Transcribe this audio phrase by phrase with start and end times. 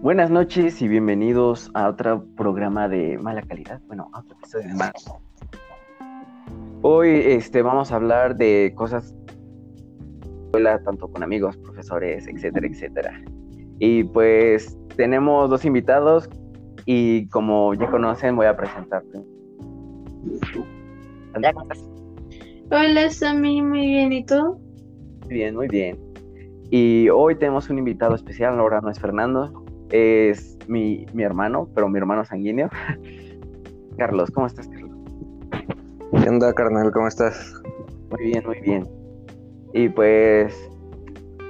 [0.00, 3.80] Buenas noches y bienvenidos a otro programa de mala calidad.
[3.88, 4.92] Bueno, a otro episodio de mala.
[6.82, 9.12] Hoy este, vamos a hablar de cosas
[10.84, 13.22] tanto con amigos, profesores, etcétera, etcétera.
[13.80, 16.30] Y pues tenemos dos invitados
[16.86, 19.18] y como ya conocen voy a presentarte.
[21.34, 21.84] Andrea, ¿cómo estás?
[22.70, 24.60] Hola Sammy, muy bien, ¿y tú?
[25.24, 25.98] Muy bien, muy bien.
[26.70, 31.88] Y hoy tenemos un invitado especial, ahora no es Fernando, es mi, mi hermano, pero
[31.88, 32.68] mi hermano sanguíneo.
[33.98, 34.90] Carlos, ¿cómo estás, Carlos?
[36.22, 36.90] ¿Qué onda, carnal?
[36.92, 37.54] ¿Cómo estás?
[38.10, 38.88] Muy bien, muy bien.
[39.74, 40.70] Y pues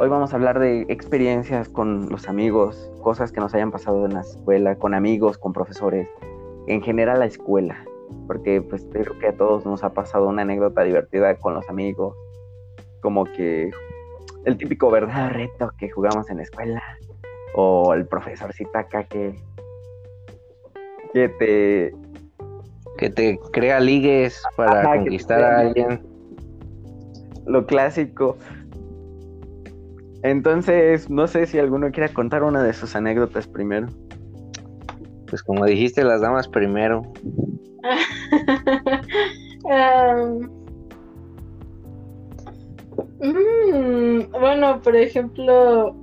[0.01, 4.15] hoy vamos a hablar de experiencias con los amigos, cosas que nos hayan pasado en
[4.15, 6.09] la escuela, con amigos, con profesores,
[6.67, 7.85] en general la escuela,
[8.27, 12.17] porque pues creo que a todos nos ha pasado una anécdota divertida con los amigos,
[13.01, 13.71] como que
[14.45, 16.83] el típico verdad reto que jugamos en la escuela,
[17.55, 19.35] o el profesorcito acá que,
[21.13, 21.95] que te...
[22.99, 26.03] Que te crea ligues para Ajá, conquistar a alguien.
[27.47, 28.37] lo clásico.
[30.25, 33.87] Entonces, no sé si alguno quiera contar una de sus anécdotas primero.
[35.29, 37.03] Pues como dijiste, las damas primero.
[39.71, 40.51] Am,
[43.21, 45.95] mm, bueno, por ejemplo,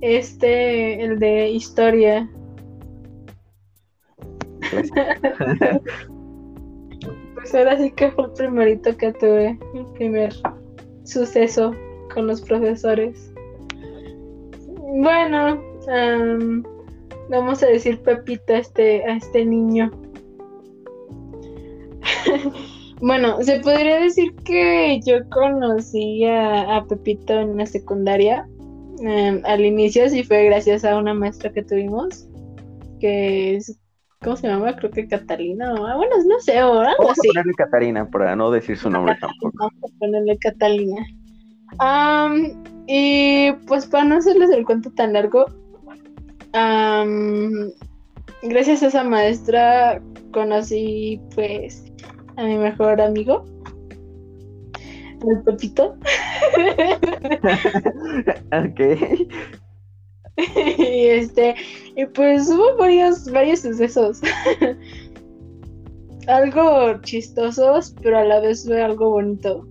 [0.00, 2.28] este, el de historia.
[7.34, 10.34] Pues ahora sí que fue el primerito que tuve, el primer
[11.04, 11.72] suceso
[12.12, 13.32] con los profesores.
[15.00, 16.64] Bueno, am,
[17.30, 19.90] vamos a decir Pepito a este, a este niño.
[23.00, 28.48] bueno, se podría decir que yo conocí a, a Pepito en la secundaria.
[29.02, 32.26] Em, al inicio sí fue gracias a una maestra que tuvimos,
[33.00, 33.78] que es,
[34.22, 34.74] ¿cómo se llama?
[34.76, 37.28] Creo que Catalina, o- bueno, no sé, o algo Vamos a así.
[37.28, 39.52] ponerle Catarina para no decir su nombre tampoco.
[39.58, 41.06] Vamos a ponerle Catalina.
[41.78, 45.46] Am, y pues para no hacerles el cuento tan largo,
[46.52, 47.70] am,
[48.42, 50.00] gracias a esa maestra
[50.32, 51.84] conocí pues
[52.36, 53.44] a mi mejor amigo,
[55.26, 55.96] el Pepito.
[58.52, 58.80] ok.
[60.78, 61.54] y este,
[61.96, 64.20] y pues hubo varios, varios sucesos.
[66.28, 69.66] algo chistosos, pero a la vez fue algo bonito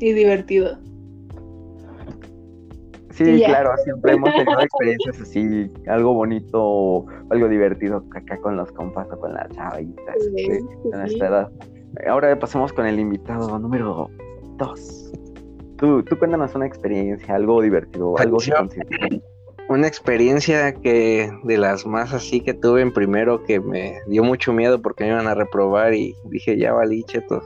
[0.00, 0.78] y divertido.
[3.12, 9.08] Sí, claro, siempre hemos tenido experiencias así, algo bonito algo divertido acá con los compas
[9.10, 11.20] o con las chavitas Sí, de, de nuestra sí.
[11.20, 11.50] edad.
[12.06, 14.10] Ahora pasamos con el invitado número
[14.56, 15.12] dos.
[15.76, 19.20] Tú, tú cuéntanos una experiencia, algo divertido, algo que.
[19.68, 24.52] Una experiencia que de las más así que tuve en primero que me dio mucho
[24.52, 27.42] miedo porque me iban a reprobar y dije, ya valí chetos.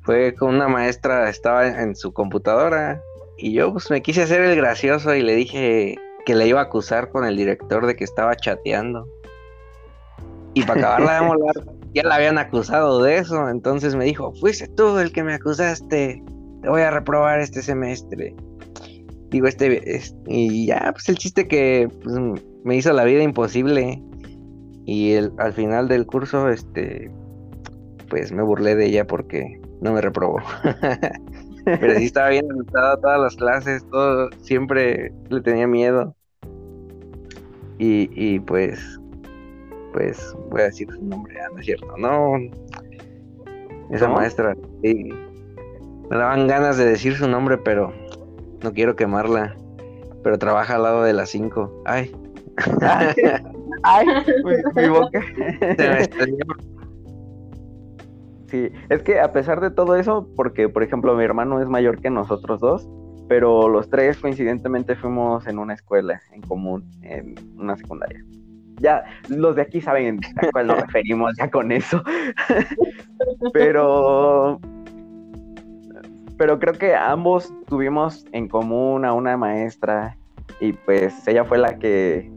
[0.00, 3.02] Fue con una maestra, estaba en su computadora
[3.36, 6.64] y yo pues me quise hacer el gracioso y le dije que le iba a
[6.64, 9.06] acusar con el director de que estaba chateando.
[10.54, 11.54] Y para acabarla de molar,
[11.94, 16.22] ya la habían acusado de eso, entonces me dijo, fuiste tú el que me acusaste,
[16.62, 18.34] te voy a reprobar este semestre.
[19.30, 22.16] Digo, este, es- y ya, pues el chiste que pues,
[22.64, 24.02] me hizo la vida imposible.
[24.86, 27.10] Y el, al final del curso, este,
[28.10, 30.38] pues me burlé de ella porque no me reprobó.
[31.64, 36.14] Pero sí estaba bien asustada todas las clases, todo, siempre le tenía miedo.
[37.78, 38.78] Y, y pues,
[39.94, 42.34] pues voy a decir su nombre, ah, no es cierto, no.
[43.90, 44.14] Esa ¿No?
[44.14, 45.14] maestra, sí,
[46.10, 47.92] me daban ganas de decir su nombre, pero
[48.62, 49.56] no quiero quemarla.
[50.22, 51.82] Pero trabaja al lado de las 5.
[51.84, 52.10] Ay,
[53.82, 54.06] Ay,
[54.44, 55.20] mi, mi boca.
[55.76, 56.08] se me.
[58.48, 62.00] Sí, es que a pesar de todo eso, porque por ejemplo mi hermano es mayor
[62.00, 62.88] que nosotros dos,
[63.28, 68.24] pero los tres coincidentemente fuimos en una escuela en común, en una secundaria.
[68.80, 72.02] Ya, los de aquí saben a cuál nos referimos ya con eso.
[73.52, 74.60] pero,
[76.36, 80.16] pero creo que ambos tuvimos en común a una maestra
[80.60, 82.30] y pues ella fue la que,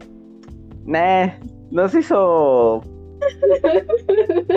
[0.84, 1.28] nah,
[1.70, 2.82] nos hizo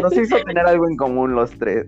[0.02, 1.86] nos hizo tener algo en común los tres.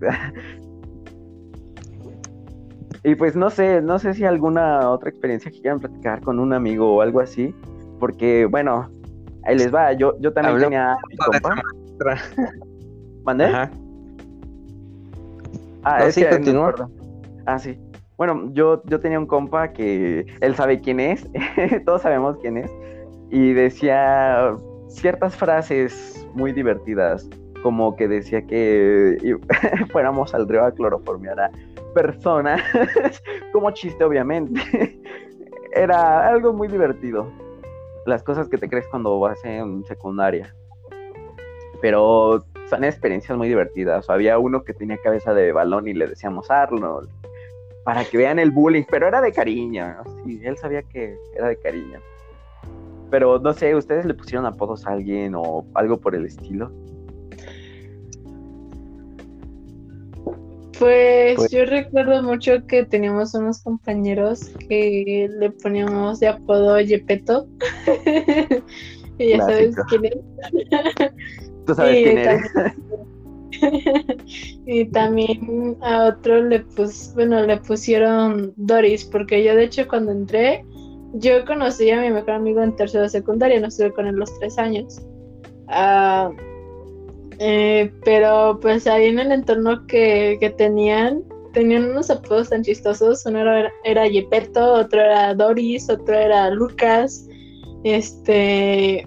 [3.04, 6.52] y pues no sé, no sé si alguna otra experiencia que quieran platicar con un
[6.52, 7.54] amigo o algo así,
[8.00, 8.88] porque bueno,
[9.46, 10.98] ahí les va, yo, yo también Hablemos
[11.98, 12.18] tenía.
[13.24, 13.44] ¿Mandé?
[13.46, 13.70] Ajá.
[15.84, 16.68] Ah, No, es sí, que continúa.
[16.70, 16.90] acuerdo.
[17.46, 17.78] Ah, sí.
[18.16, 21.26] Bueno, yo, yo tenía un compa que él sabe quién es,
[21.84, 22.70] todos sabemos quién es,
[23.30, 24.54] y decía
[24.88, 27.28] ciertas frases muy divertidas,
[27.62, 29.36] como que decía que
[29.92, 31.50] fuéramos al río a cloroformear a
[31.94, 32.62] personas,
[33.52, 34.60] como chiste obviamente.
[35.74, 37.26] Era algo muy divertido.
[38.06, 40.54] Las cosas que te crees cuando vas en secundaria.
[41.80, 44.08] Pero son experiencias muy divertidas.
[44.10, 47.08] Había uno que tenía cabeza de balón y le decíamos Arnold.
[47.84, 49.96] Para que vean el bullying, pero era de cariño.
[50.26, 52.00] Él sabía que era de cariño.
[53.10, 56.72] Pero no sé, ¿ustedes le pusieron apodos a alguien o algo por el estilo?
[60.78, 67.46] Pues, pues, yo recuerdo mucho que teníamos unos compañeros que le poníamos de apodo Yepeto.
[69.18, 70.16] y ya sabes quién es.
[71.66, 72.42] Tú sabes quién eres.
[74.66, 80.12] y también a otro le pus, bueno, le pusieron Doris, porque yo de hecho cuando
[80.12, 80.64] entré,
[81.14, 84.58] yo conocí a mi mejor amigo en tercera secundaria, no estuve con él los tres
[84.58, 85.00] años.
[85.68, 86.30] Ah,
[87.38, 91.22] eh, pero pues ahí en el entorno que, tenían,
[91.52, 93.24] tenían unos apodos tan chistosos.
[93.26, 97.26] Uno era, era Yepeto, otro era Doris, otro era Lucas,
[97.84, 99.06] este,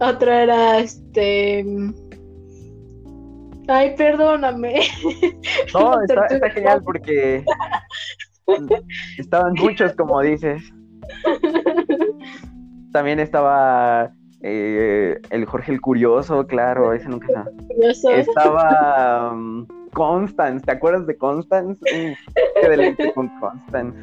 [0.00, 1.64] otro era este.
[3.68, 4.80] Ay, perdóname.
[5.72, 7.44] No, está, está genial porque
[9.18, 10.62] estaban muchos, como dices.
[12.92, 14.12] También estaba
[14.46, 18.18] eh, el Jorge el Curioso, claro, ese nunca estaba.
[18.18, 21.80] Estaba um, Constance, ¿te acuerdas de Constance?
[22.60, 23.98] qué deleite con Constance.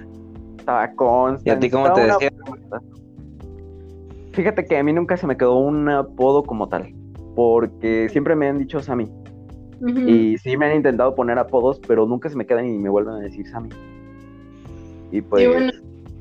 [0.58, 1.48] Estaba Constance.
[1.48, 2.32] ¿Y a ti cómo te decía?
[4.32, 6.92] Fíjate que a mí nunca se me quedó un apodo como tal,
[7.36, 9.12] porque siempre me han dicho Sammy.
[10.08, 13.14] Y sí me han intentado poner apodos, pero nunca se me quedan y me vuelven
[13.14, 13.70] a decir Sammy.
[15.12, 15.72] Y pues.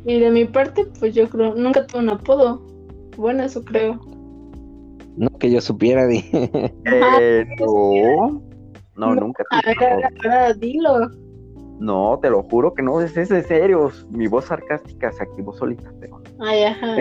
[0.04, 2.62] Y, de mi parte, pues yo creo, nunca tuve un apodo.
[3.16, 4.00] Bueno, eso creo.
[5.16, 6.24] No que yo supiera, di.
[6.32, 8.42] Eh, no.
[8.96, 9.44] No, nunca.
[9.50, 11.08] A ver, ahora dilo.
[11.78, 13.90] No, te lo juro que no, es, es de serio.
[14.10, 16.20] Mi voz sarcástica se activó solita, pero.
[16.40, 16.96] Ay, ajá.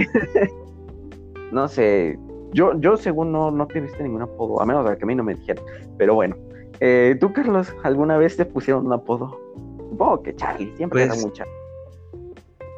[1.51, 2.17] no sé.
[2.53, 5.15] Yo, yo según no, no te viste ningún apodo, a menos de que a mí
[5.15, 5.63] no me dijeron.
[5.97, 6.35] Pero bueno.
[6.79, 9.37] Eh, ¿Tú, Carlos, alguna vez te pusieron un apodo?
[9.89, 11.45] Supongo que Charlie, siempre era pues, mucha.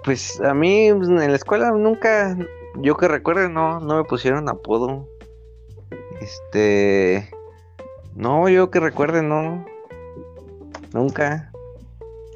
[0.03, 2.35] Pues a mí pues, en la escuela nunca,
[2.79, 5.07] yo que recuerde, no, no me pusieron apodo.
[6.21, 7.29] Este.
[8.15, 9.65] No, yo que recuerde, no.
[10.94, 11.51] Nunca.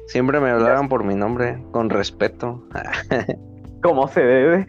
[0.06, 2.62] Siempre me hablaban por mi nombre, con respeto.
[3.82, 4.66] Como se debe.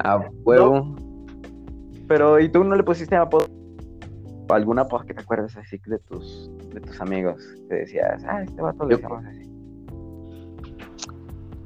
[0.00, 0.96] A huevo.
[2.08, 3.46] Pero, ¿y tú no le pusiste apodo?
[4.50, 7.42] ¿Alguna apodo que te acuerdes así de tus, de tus amigos?
[7.68, 9.53] Que decías, ah, este vato le decíamos así.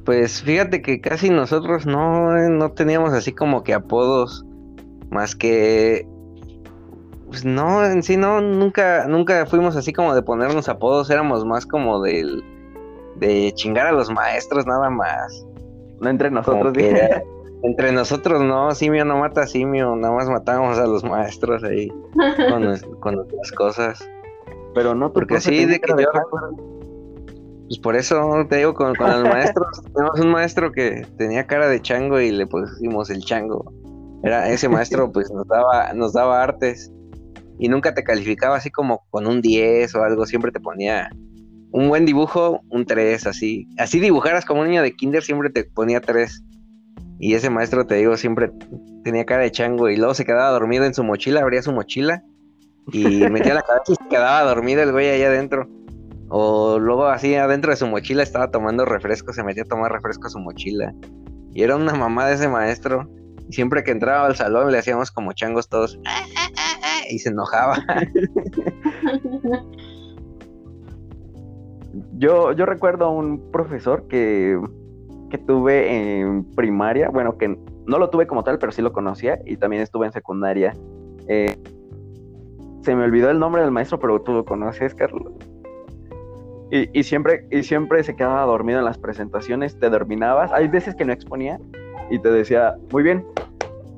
[0.09, 4.43] Pues fíjate que casi nosotros no, no teníamos así como que apodos,
[5.11, 6.09] más que
[7.27, 11.67] pues no, en sí no, nunca, nunca fuimos así como de ponernos apodos, éramos más
[11.67, 12.43] como del,
[13.17, 15.47] de chingar a los maestros nada más.
[16.01, 16.73] No entre nosotros,
[17.63, 21.93] Entre nosotros no, simio no mata simio, nada más matábamos a los maestros ahí
[22.51, 23.27] con, con
[23.59, 24.09] cosas.
[24.75, 26.09] Pero no, porque así de que yo
[27.69, 31.69] pues por eso te digo, con, con los maestros, tenemos un maestro que tenía cara
[31.69, 33.73] de chango y le pusimos el chango.
[34.23, 36.91] Era ese maestro, pues nos daba, nos daba artes
[37.59, 41.11] y nunca te calificaba así como con un 10 o algo, siempre te ponía
[41.71, 43.69] un buen dibujo, un 3, así.
[43.77, 46.45] Así dibujaras como un niño de kinder, siempre te ponía 3.
[47.21, 48.51] Y ese maestro, te digo, siempre
[49.05, 52.23] tenía cara de chango y luego se quedaba dormido en su mochila, abría su mochila
[52.93, 55.69] y metía la cabeza y se quedaba dormido el güey allá adentro.
[56.31, 60.27] O luego así adentro de su mochila estaba tomando refresco, se metía a tomar refresco
[60.27, 60.93] a su mochila.
[61.53, 63.09] Y era una mamá de ese maestro.
[63.49, 65.99] Y siempre que entraba al salón le hacíamos como changos todos.
[67.11, 67.79] Y se enojaba.
[72.19, 74.61] yo, yo recuerdo a un profesor que,
[75.31, 77.09] que tuve en primaria.
[77.09, 79.39] Bueno, que no lo tuve como tal, pero sí lo conocía.
[79.47, 80.75] Y también estuve en secundaria.
[81.29, 81.57] Eh,
[82.83, 85.33] se me olvidó el nombre del maestro, pero tú lo conoces, Carlos.
[86.71, 90.53] Y, siempre, y siempre se quedaba dormido en las presentaciones, te dorminabas.
[90.53, 91.59] Hay veces que no exponía
[92.11, 93.25] y te decía, muy bien,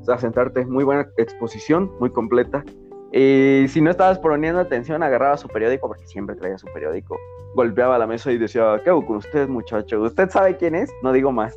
[0.09, 2.65] a sentarte, muy buena exposición, muy completa.
[3.13, 7.19] Y si no estabas poniendo atención, agarraba su periódico, porque siempre traía su periódico.
[7.55, 10.01] Golpeaba la mesa y decía, ¿qué hago con usted, muchacho?
[10.03, 10.91] ¿Usted sabe quién es?
[11.03, 11.57] No digo más.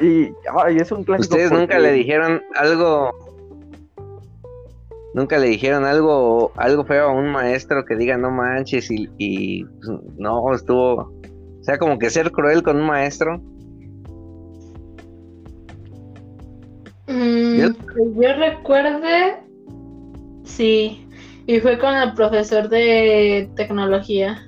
[0.00, 0.34] Y,
[0.76, 1.34] es un clásico.
[1.34, 3.25] ¿Ustedes nunca le dijeron algo
[5.16, 9.98] nunca le dijeron algo, algo feo a un maestro que diga no manches y, pues,
[10.18, 13.38] no, estuvo, o sea, como que ser cruel con un maestro.
[17.08, 19.42] Mm, yo, pues yo recuerde,
[20.44, 21.08] sí,
[21.46, 24.46] y fue con el profesor de tecnología.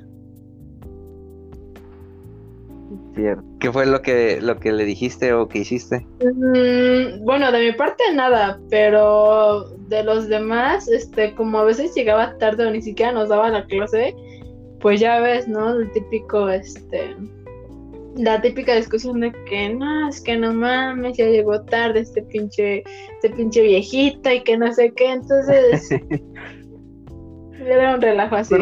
[3.58, 6.06] ¿Qué fue lo que, lo que le dijiste o que hiciste?
[6.22, 12.36] Mm, bueno, de mi parte nada, pero de los demás, este, como a veces llegaba
[12.38, 14.14] tarde o ni siquiera nos daba la clase,
[14.80, 15.78] pues ya ves, ¿no?
[15.78, 17.16] El típico, este,
[18.16, 22.84] la típica discusión de que no, es que no mames, ya llegó tarde este pinche,
[23.14, 25.88] este pinche viejito y que no sé qué, entonces
[27.60, 28.54] era un relajo así.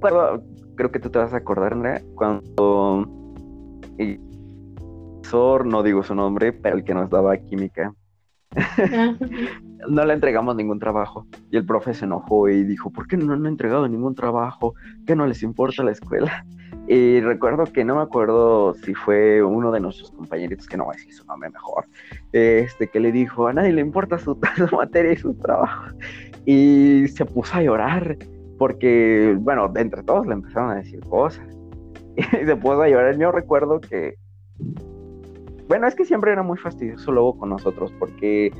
[0.00, 0.42] Pero,
[0.76, 3.17] creo que tú te vas a acordar, Andrea, cuando
[3.98, 4.18] y
[5.64, 7.92] no digo su nombre, pero el que nos daba química.
[9.88, 11.26] no le entregamos ningún trabajo.
[11.50, 14.74] Y el profe se enojó y dijo, ¿por qué no han entregado ningún trabajo?
[15.06, 16.44] ¿Qué no les importa la escuela?
[16.90, 20.94] Y recuerdo que no me acuerdo si fue uno de nuestros compañeritos, que no voy
[20.94, 21.84] a decir su nombre mejor,
[22.32, 25.84] este, que le dijo, a nadie le importa su, su materia y su trabajo.
[26.46, 28.16] Y se puso a llorar
[28.58, 31.57] porque, bueno, entre todos le empezaron a decir cosas.
[32.18, 33.16] Y se puso a llorar.
[33.16, 34.16] Yo recuerdo que,
[35.68, 38.52] bueno, es que siempre era muy fastidioso luego con nosotros porque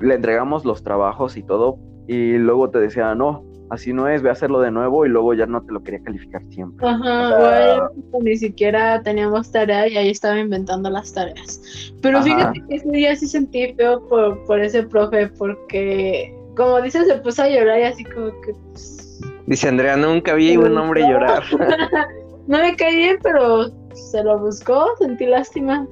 [0.00, 4.28] le entregamos los trabajos y todo y luego te decía, no, así no es, ve
[4.28, 6.86] a hacerlo de nuevo y luego ya no te lo quería calificar siempre.
[6.86, 11.92] Ajá, ni siquiera teníamos tarea y ahí estaba inventando las tareas.
[12.00, 17.06] Pero fíjate que ese día sí sentí feo por, por ese profe porque, como dices,
[17.06, 18.52] se puso a llorar y así como que...
[18.70, 19.02] Pues,
[19.46, 21.42] Dice Andrea, nunca vi un hombre llorar.
[22.46, 25.86] No me caí bien, pero se lo buscó, sentí lástima.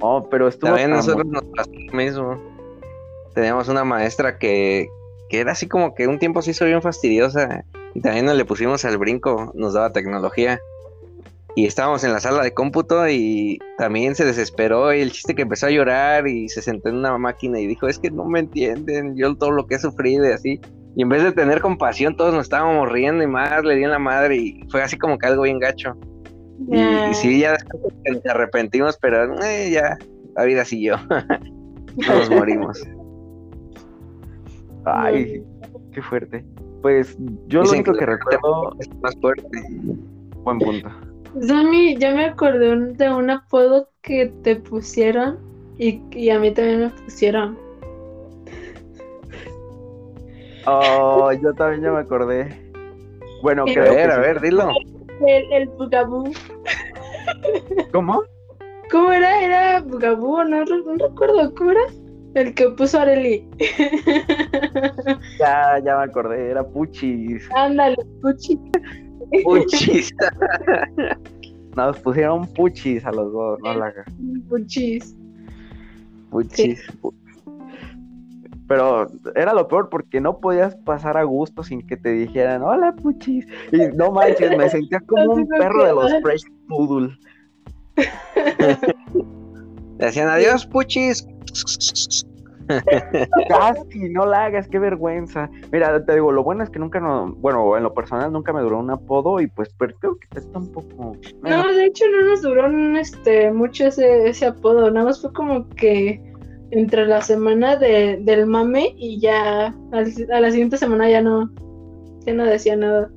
[0.00, 0.70] Oh, pero estuvo.
[0.70, 2.40] También nosotros nos pasó lo mismo.
[3.34, 4.88] Teníamos una maestra que,
[5.28, 7.64] que era así como que un tiempo sí hizo bien fastidiosa.
[7.94, 10.60] Y también nos le pusimos al brinco, nos daba tecnología.
[11.56, 15.42] Y estábamos en la sala de cómputo y también se desesperó y el chiste que
[15.42, 18.38] empezó a llorar y se sentó en una máquina y dijo, es que no me
[18.40, 20.60] entienden, yo todo lo que he sufrido y así.
[20.98, 23.92] Y en vez de tener compasión, todos nos estábamos riendo y más, le di en
[23.92, 25.96] la madre y fue así como que algo bien gacho.
[26.72, 29.96] Y, sí, ya después nos arrepentimos, pero eh, ya,
[30.34, 30.96] la vida siguió.
[32.04, 32.82] todos morimos.
[34.86, 35.40] Ay,
[35.92, 36.44] qué fuerte.
[36.82, 39.46] Pues yo lo único que, recuerdo es más fuerte.
[40.42, 40.88] Buen punto.
[41.42, 45.38] Sammy, ya me acordé de un apodo que te pusieron
[45.78, 47.67] y, y a mí también me pusieron.
[50.70, 52.48] Oh, yo también ya me acordé.
[53.42, 54.70] Bueno, que a ver, a ver, dilo.
[55.26, 56.30] El, el Bugaboo.
[57.92, 58.22] ¿Cómo?
[58.90, 59.42] ¿Cómo era?
[59.44, 60.44] ¿Era Bugaboo?
[60.44, 61.54] No, no recuerdo.
[61.54, 61.80] ¿Cómo era?
[62.34, 63.48] El que puso Areli.
[65.38, 66.50] ya, ya me acordé.
[66.50, 67.48] Era Puchis.
[67.54, 68.58] Ándale, Puchis.
[69.44, 70.14] Puchis.
[71.76, 73.92] Nos pusieron Puchis a los dos, no la
[74.48, 75.14] Puchis.
[76.30, 76.86] Puchis.
[78.68, 82.92] Pero era lo peor porque no podías pasar a gusto sin que te dijeran, hola
[82.92, 83.46] puchis.
[83.72, 87.16] Y no manches, me sentía como un perro de los Fresh Poodle.
[89.98, 91.26] Decían adiós, puchis.
[93.48, 95.48] Casi, no la hagas, qué vergüenza.
[95.72, 98.60] Mira, te digo, lo bueno es que nunca no, bueno, en lo personal nunca me
[98.60, 101.16] duró un apodo y pues pero creo que está un poco.
[101.42, 105.66] No, de hecho no nos duró este mucho ese, ese apodo, nada más fue como
[105.70, 106.27] que
[106.70, 111.50] entre la semana de, del mame y ya a la siguiente semana ya no,
[112.26, 113.10] ya no decía nada.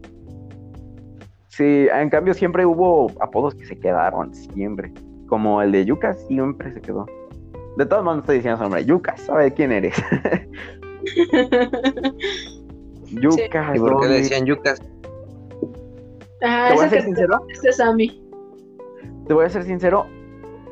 [1.49, 4.93] Sí, en cambio siempre hubo apodos que se quedaron, siempre.
[5.27, 7.05] Como el de Yuka siempre se quedó.
[7.77, 9.95] De todos modos estoy diciendo su nombre, Yuka, ¿sabe quién eres?
[13.11, 13.73] Yuka.
[13.75, 14.81] ¿Y por qué decían Yucas?
[16.41, 17.45] Ah, ¿Te voy a ser sincero?
[17.49, 18.23] Este es Sammy.
[19.27, 20.07] Te voy a ser sincero,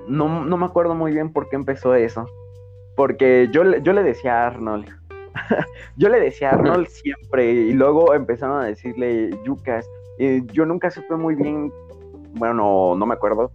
[0.07, 2.25] no, no me acuerdo muy bien por qué empezó eso.
[2.99, 4.85] Porque yo, yo le decía a Arnold,
[5.95, 9.89] yo le decía a Arnold siempre, y luego empezaron a decirle Yucas.
[10.17, 11.71] Y yo nunca supe muy bien,
[12.33, 13.51] bueno, no, me acuerdo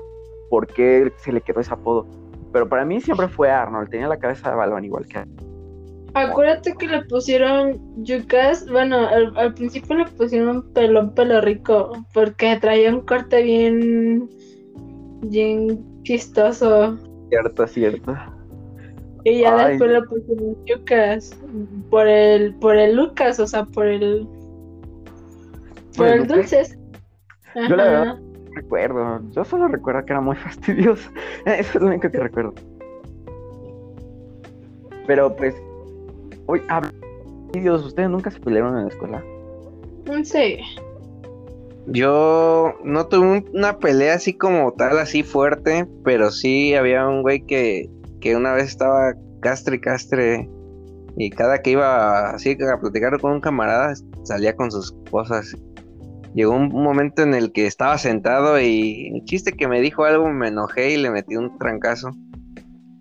[0.48, 2.06] por qué se le quedó ese apodo.
[2.54, 5.22] Pero para mí siempre fue Arnold, tenía la cabeza de balón igual que
[6.14, 8.96] Acuérdate que le pusieron Yucas, bueno,
[9.36, 14.26] al, principio le pusieron pelón pelo rico, porque traía un corte bien,
[15.20, 16.96] bien chistoso.
[17.28, 18.16] Cierto, cierto.
[19.24, 21.38] Y ya después lo pusieron Lucas.
[21.90, 24.28] Por el, por el Lucas, o sea, por el.
[25.96, 26.78] Por el dulces.
[27.54, 29.20] Yo la verdad no recuerdo.
[29.30, 31.10] Yo solo recuerdo que era muy fastidioso.
[31.46, 32.54] Eso es lo único que recuerdo.
[35.06, 35.54] Pero pues.
[36.46, 36.60] Uy,
[37.52, 39.24] Dios, ¿ustedes nunca se pelearon en la escuela?
[40.24, 40.58] Sí.
[41.86, 47.40] Yo no tuve una pelea así como tal, así fuerte, pero sí había un güey
[47.42, 47.88] que
[48.24, 50.48] que una vez estaba castre, castre.
[51.16, 53.92] Y cada que iba así a platicar con un camarada,
[54.24, 55.54] salía con sus cosas.
[56.34, 60.28] Llegó un momento en el que estaba sentado y el chiste que me dijo algo
[60.30, 62.12] me enojé y le metí un trancazo.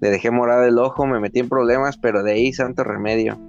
[0.01, 3.39] Le dejé morado el ojo, me metí en problemas, pero de ahí santo remedio.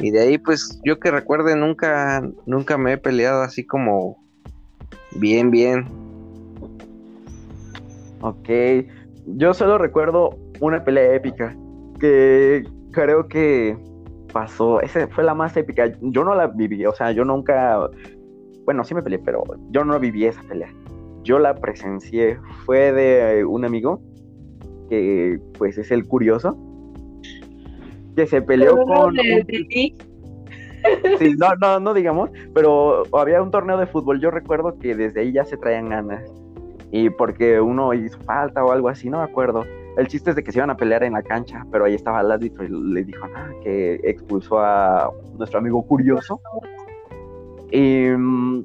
[0.00, 4.18] Y de ahí, pues, yo que recuerde, nunca, nunca me he peleado así como
[5.14, 5.86] bien, bien.
[8.20, 8.48] Ok,
[9.26, 11.56] yo solo recuerdo una pelea épica
[11.98, 13.76] que creo que
[14.32, 15.92] pasó, esa fue la más épica.
[16.00, 17.90] Yo no la viví, o sea, yo nunca,
[18.64, 20.72] bueno, sí me peleé, pero yo no viví esa pelea.
[21.24, 24.00] Yo la presencié, fue de un amigo
[24.88, 26.56] que pues es el curioso,
[28.16, 29.16] que se peleó con...
[31.20, 35.20] Sí, no, no, no digamos, pero había un torneo de fútbol, yo recuerdo que desde
[35.20, 36.24] ahí ya se traían ganas.
[36.90, 39.64] Y porque uno hizo falta o algo así, no me acuerdo.
[39.96, 42.20] El chiste es de que se iban a pelear en la cancha, pero ahí estaba
[42.20, 46.40] el árbitro y le dijo nada, que expulsó a nuestro amigo curioso.
[47.70, 48.64] Y mm,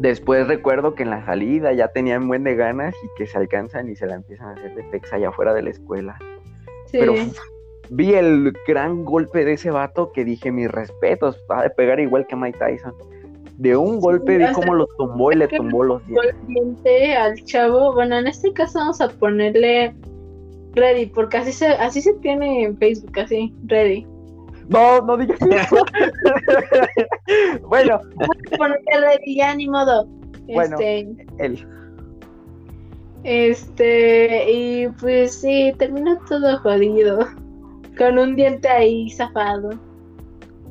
[0.00, 3.88] después recuerdo que en la salida ya tenían buen de ganas y que se alcanzan
[3.88, 6.18] y se la empiezan a hacer de pexa allá afuera de la escuela.
[6.90, 7.14] Pero
[7.90, 12.26] vi el gran golpe de ese vato que dije, mis respetos, va a pegar igual
[12.26, 12.94] que Mike Tyson.
[13.58, 17.16] De un golpe vi cómo lo tumbó y le tumbó los dientes.
[17.16, 19.94] al chavo, bueno, en este caso vamos a ponerle
[20.74, 24.06] Ready, porque así se, así se tiene en Facebook, así, Ready.
[24.68, 25.84] No, no digas eso.
[27.68, 28.00] bueno.
[28.56, 30.06] Ponerle Ready, ya ni modo.
[30.46, 31.66] Bueno, este, él.
[33.24, 37.20] Este, y pues sí, terminó todo jodido.
[37.96, 39.70] Con un diente ahí zafado.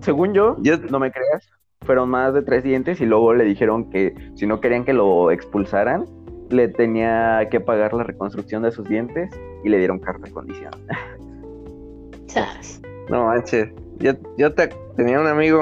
[0.01, 0.57] Según yo,
[0.89, 1.49] no me creas,
[1.85, 5.31] fueron más de tres dientes y luego le dijeron que si no querían que lo
[5.31, 6.05] expulsaran,
[6.49, 9.29] le tenía que pagar la reconstrucción de sus dientes
[9.63, 10.71] y le dieron carta de condición.
[13.09, 15.61] no manches, yo, yo te, tenía un amigo,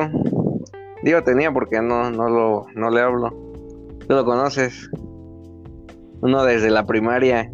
[1.04, 3.30] digo tenía porque no, no, lo, no le hablo,
[4.08, 4.90] tú lo conoces,
[6.22, 7.50] uno desde la primaria.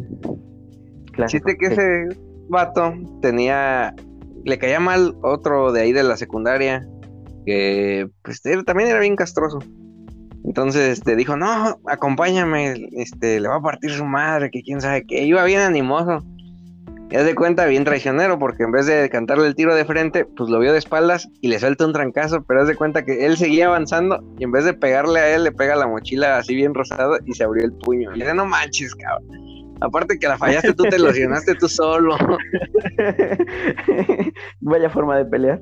[1.26, 2.08] Chiste que ese
[2.48, 3.94] vato tenía,
[4.44, 6.86] le caía mal otro de ahí de la secundaria,
[7.44, 9.58] que pues él también era bien castroso.
[10.44, 15.04] Entonces te dijo, no, acompáñame, este, le va a partir su madre, que quién sabe
[15.06, 15.24] qué.
[15.24, 16.24] Iba bien animoso.
[17.10, 20.26] Y haz de cuenta, bien traicionero, porque en vez de cantarle el tiro de frente,
[20.26, 23.24] pues lo vio de espaldas y le suelta un trancazo, pero haz de cuenta que
[23.24, 26.54] él seguía avanzando y en vez de pegarle a él, le pega la mochila así
[26.54, 28.10] bien rosada y se abrió el puño.
[28.10, 29.26] Le dice, no manches, cabrón.
[29.80, 32.16] Aparte que la fallaste, tú te lesionaste tú solo.
[34.60, 35.60] Vaya forma de pelear.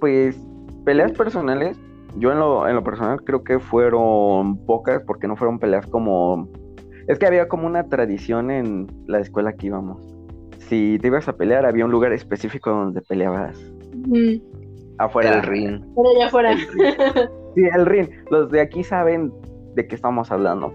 [0.00, 0.36] Pues,
[0.84, 1.78] peleas personales,
[2.16, 6.48] yo en lo, en lo personal creo que fueron pocas, porque no fueron peleas como...
[7.08, 10.06] Es que había como una tradición en la escuela que íbamos.
[10.58, 13.58] Si te ibas a pelear, había un lugar específico donde peleabas.
[14.98, 15.82] Afuera del ring.
[16.14, 16.56] allá afuera.
[17.54, 18.08] Sí, el ring.
[18.30, 19.32] Los de aquí saben
[19.74, 20.72] de qué estamos hablando.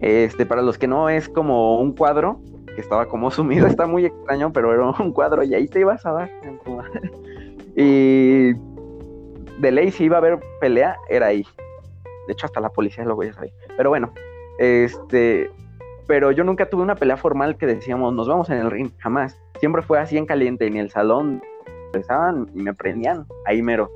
[0.00, 2.40] Este, para los que no es como un cuadro
[2.74, 6.04] que estaba como sumido, está muy extraño, pero era un cuadro y ahí te ibas
[6.06, 6.30] a dar.
[7.76, 8.52] y
[9.62, 11.46] de ley si iba a haber pelea, era ahí.
[12.26, 13.52] De hecho, hasta la policía lo voy a saber.
[13.76, 14.12] Pero bueno,
[14.58, 15.48] este,
[16.08, 19.40] pero yo nunca tuve una pelea formal que decíamos, nos vamos en el ring, jamás.
[19.60, 21.40] Siempre fue así en caliente, en el salón
[21.86, 23.88] empezaban y me prendían ahí mero.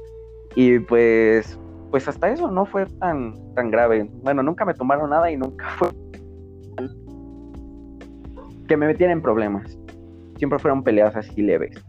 [0.54, 1.58] Y pues
[1.90, 4.08] pues hasta eso no fue tan, tan grave.
[4.22, 5.88] Bueno, nunca me tomaron nada y nunca fue
[8.68, 9.78] que me metieran en problemas.
[10.36, 11.84] Siempre fueron peleas así leves.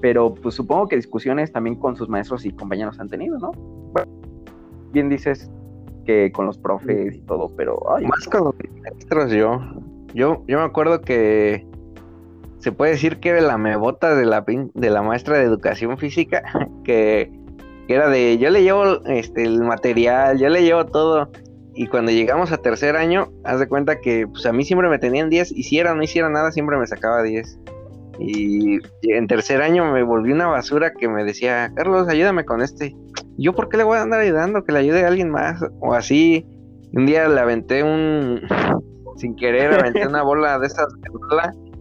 [0.00, 3.52] Pero pues supongo que discusiones también con sus maestros y compañeros han tenido, ¿no?
[4.92, 5.50] bien dices
[6.06, 7.80] que con los profes y todo, pero...
[8.08, 9.60] Más con los maestros yo.
[10.14, 11.66] Yo, yo me acuerdo que
[12.58, 16.42] se puede decir que la mebota de la, de la maestra de educación física
[16.84, 17.32] que
[17.86, 21.30] que era de yo le llevo este el material, yo le llevo todo.
[21.76, 24.98] Y cuando llegamos a tercer año, haz de cuenta que pues a mí siempre me
[24.98, 27.58] tenían 10, hiciera o no hiciera nada, siempre me sacaba 10.
[28.18, 32.94] Y en tercer año me volví una basura que me decía, Carlos, ayúdame con este.
[33.36, 34.64] Yo, ¿por qué le voy a andar ayudando?
[34.64, 35.60] Que le ayude a alguien más.
[35.80, 36.46] O así,
[36.92, 38.40] un día le aventé un,
[39.16, 40.86] sin querer, aventé una bola de esas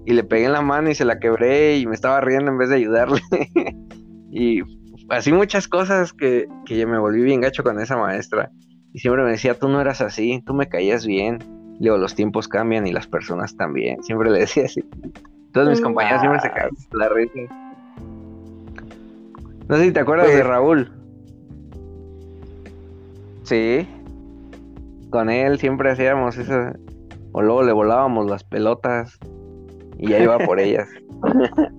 [0.05, 2.57] y le pegué en la mano y se la quebré y me estaba riendo en
[2.57, 3.21] vez de ayudarle.
[4.31, 4.61] y
[5.09, 8.51] así muchas cosas que, que yo me volví bien gacho con esa maestra.
[8.93, 11.39] Y siempre me decía, tú no eras así, tú me caías bien.
[11.79, 14.03] Digo, los tiempos cambian y las personas también.
[14.03, 14.83] Siempre le decía así.
[15.53, 17.39] Todos mis compañeros siempre se caían la risa.
[19.69, 20.91] No sé si te acuerdas de pues, Raúl.
[23.43, 23.87] Sí.
[25.11, 26.73] Con él siempre hacíamos eso.
[27.33, 29.19] O luego le volábamos las pelotas
[29.97, 30.89] y ya iba por ellas.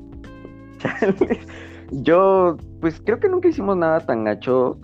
[1.90, 4.78] Yo, pues creo que nunca hicimos nada tan gacho.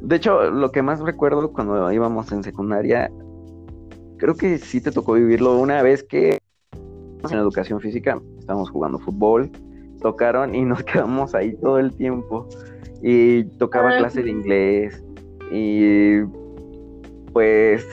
[0.00, 3.10] De hecho, lo que más recuerdo cuando íbamos en secundaria,
[4.18, 6.43] creo que sí te tocó vivirlo una vez que
[7.32, 9.50] en educación física estábamos jugando fútbol,
[10.00, 12.46] tocaron y nos quedamos ahí todo el tiempo.
[13.02, 15.04] Y tocaba Ah, clase de inglés
[15.52, 16.20] y
[17.32, 17.86] pues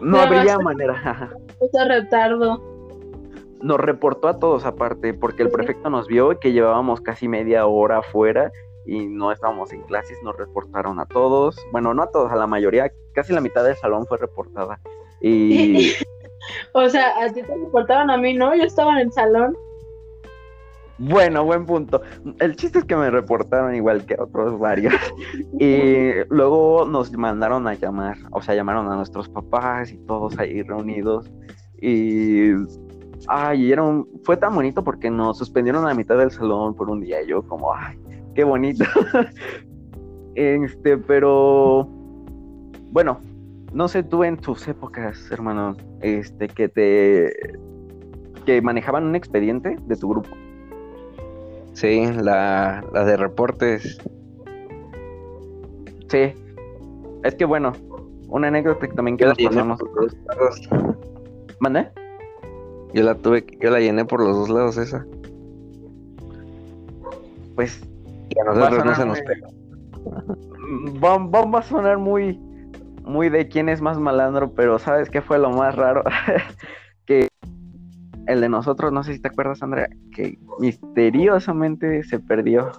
[0.00, 1.32] no habría basta- manera.
[1.58, 2.62] Puso retardo.
[3.62, 7.98] Nos reportó a todos aparte, porque el prefecto nos vio que llevábamos casi media hora
[7.98, 8.52] afuera
[8.84, 12.46] y no estábamos en clases, nos reportaron a todos, bueno, no a todos, a la
[12.46, 14.78] mayoría, casi la mitad del salón fue reportada.
[15.22, 15.92] Y
[16.72, 18.54] O sea, a ti te reportaron a mí, ¿no?
[18.54, 19.56] Yo estaba en el salón.
[20.98, 22.02] bueno, buen punto.
[22.38, 24.94] El chiste es que me reportaron igual que otros varios.
[25.58, 30.62] Y luego nos mandaron a llamar, o sea, llamaron a nuestros papás y todos ahí
[30.62, 31.30] reunidos.
[31.80, 32.50] Y
[33.28, 36.90] ay, era un- fue tan bonito porque nos suspendieron a la mitad del salón por
[36.90, 37.22] un día.
[37.22, 37.98] Y yo como, ay,
[38.34, 38.84] qué bonito.
[40.34, 41.86] este, pero
[42.90, 43.20] bueno,
[43.74, 47.32] no sé tú en tus épocas, hermano, este, que te
[48.46, 50.28] que manejaban un expediente de tu grupo.
[51.72, 53.98] Sí, la, la de reportes.
[56.08, 56.32] Sí.
[57.24, 57.72] Es que bueno,
[58.28, 59.80] una anécdota que también que nos pasamos.
[61.58, 61.88] ¿Mande?
[62.92, 65.04] Yo la tuve, yo la llené por los dos lados esa.
[67.54, 67.80] Pues
[68.28, 69.48] Y a nosotros no se nos pega.
[71.02, 72.38] va, va- va a sonar muy,
[73.04, 76.02] muy de quién es más malandro, pero ¿sabes qué fue lo más raro?
[77.06, 77.28] que
[78.26, 82.72] el de nosotros, no sé si te acuerdas, Andrea, que misteriosamente se perdió.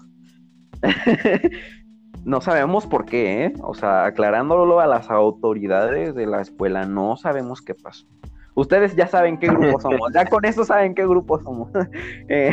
[2.25, 3.53] no sabemos por qué, ¿eh?
[3.61, 8.07] O sea, aclarándolo a las autoridades de la escuela, no sabemos qué pasó.
[8.55, 11.69] Ustedes ya saben qué grupo somos, ya con eso saben qué grupo somos.
[12.29, 12.51] Eh,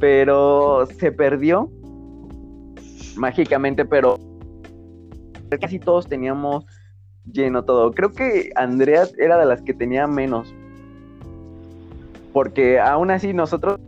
[0.00, 1.70] pero se perdió
[3.16, 4.18] mágicamente, pero
[5.58, 6.66] casi todos teníamos
[7.30, 7.92] lleno todo.
[7.92, 10.54] Creo que Andrea era de las que tenía menos.
[12.32, 13.78] Porque aún así nosotros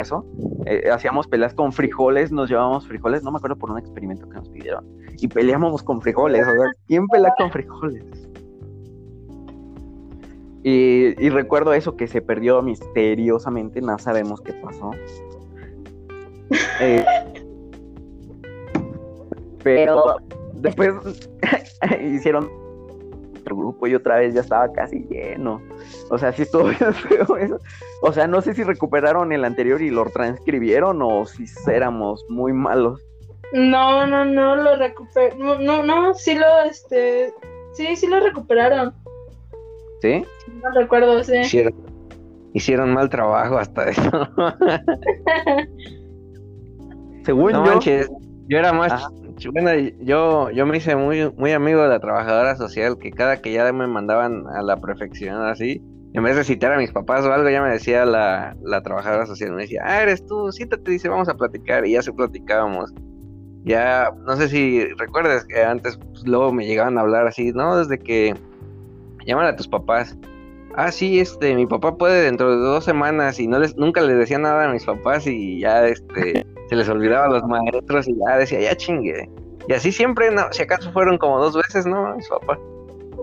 [0.00, 0.24] eso,
[0.66, 4.36] eh, hacíamos peleas con frijoles, nos llevábamos frijoles, no me acuerdo por un experimento que
[4.36, 4.84] nos pidieron.
[5.20, 8.04] Y peleábamos con frijoles, o sea, ¿quién pelea con frijoles?
[10.62, 14.90] Y, y recuerdo eso que se perdió misteriosamente, no sabemos qué pasó.
[16.80, 17.04] Eh,
[19.76, 20.16] pero
[20.54, 20.94] después
[22.00, 22.50] hicieron
[23.40, 25.62] otro grupo y otra vez ya estaba casi lleno.
[26.10, 27.58] O sea, sí estuvo bien feo eso.
[28.02, 32.52] O sea, no sé si recuperaron el anterior y lo transcribieron o si éramos muy
[32.52, 33.00] malos.
[33.52, 35.34] No, no, no, lo recuperé.
[35.36, 37.32] No, no, no, sí lo, este.
[37.72, 38.92] Sí, sí lo recuperaron.
[40.02, 40.24] ¿Sí?
[40.62, 41.38] No recuerdo, sí.
[41.38, 41.74] Hicieron,
[42.52, 44.10] hicieron mal trabajo hasta eso.
[47.24, 47.70] Según no yo.
[47.70, 48.10] manches,
[48.48, 49.08] yo era más, Ajá.
[49.46, 49.70] Bueno,
[50.00, 53.72] yo, yo me hice muy, muy amigo de la trabajadora social, que cada que ya
[53.72, 55.82] me mandaban a la prefección así,
[56.14, 59.26] en vez de citar a mis papás o algo, ya me decía la, la trabajadora
[59.26, 62.92] social, me decía, ah, eres tú, siéntate, dice, vamos a platicar, y ya se platicábamos.
[63.64, 67.76] Ya, no sé si recuerdas que antes, pues, luego me llegaban a hablar así, ¿no?
[67.76, 68.34] Desde que
[69.26, 70.16] llaman a tus papás.
[70.74, 74.16] Ah, sí, este, mi papá puede dentro de dos semanas y no les, nunca les
[74.16, 78.14] decía nada a mis papás y ya, este, se les olvidaba a los maestros y
[78.18, 79.28] ya decía, ya chingue.
[79.68, 82.14] Y así siempre, no, si acaso fueron como dos veces, ¿no?
[82.16, 82.58] Mis papás.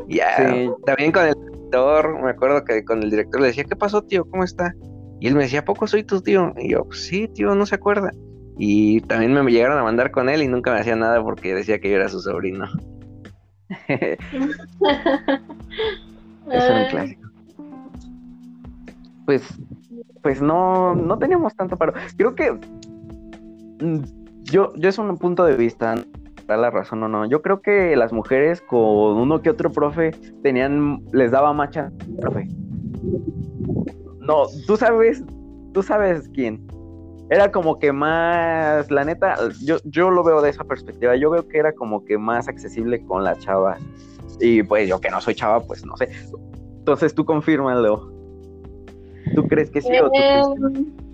[0.08, 0.70] Y Ya, Sí.
[0.86, 4.26] también con el director, me acuerdo que con el director le decía, ¿qué pasó, tío?
[4.30, 4.74] ¿Cómo está?
[5.20, 6.54] Y él me decía, ¿a poco soy tu tío?
[6.58, 8.12] Y yo, pues sí, tío, no se acuerda.
[8.58, 11.80] Y también me llegaron a mandar con él y nunca me hacía nada porque decía
[11.80, 12.66] que yo era su sobrino.
[16.52, 17.30] Eso era un clásico.
[19.26, 19.42] Pues,
[20.22, 21.94] pues no, no teníamos tanto paro.
[22.18, 22.58] Creo que
[24.44, 25.96] yo, yo es un punto de vista,
[26.48, 27.26] da la razón o no.
[27.26, 30.12] Yo creo que las mujeres con uno que otro profe
[30.44, 32.48] tenían, les daba macha, profe.
[34.20, 35.24] No, tú sabes,
[35.74, 36.66] tú sabes quién.
[37.30, 41.16] Era como que más, la neta, yo, yo lo veo de esa perspectiva.
[41.16, 43.80] Yo veo que era como que más accesible con las chavas.
[44.40, 46.10] Y pues yo que no soy chava, pues no sé.
[46.78, 48.12] Entonces tú confírmalo.
[49.34, 51.05] ¿Tú crees que sí o tú crees que no?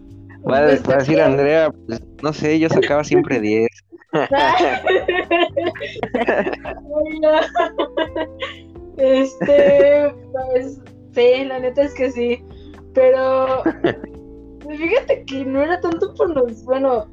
[0.50, 3.68] Va a, pues, va a decir Andrea, pues, no sé, yo sacaba siempre 10.
[4.14, 4.30] Ay,
[7.22, 7.32] no.
[8.98, 10.82] Este, pues,
[11.14, 12.44] sí, la neta es que sí.
[12.94, 13.64] Pero
[14.70, 17.08] fíjate que no era tanto por los, bueno,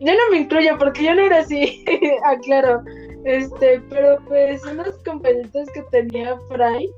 [0.00, 1.84] yo no me incluyo porque yo no era así,
[2.24, 2.82] aclaro.
[3.24, 6.88] Este, pero pues unos compañeritos que tenía Fray,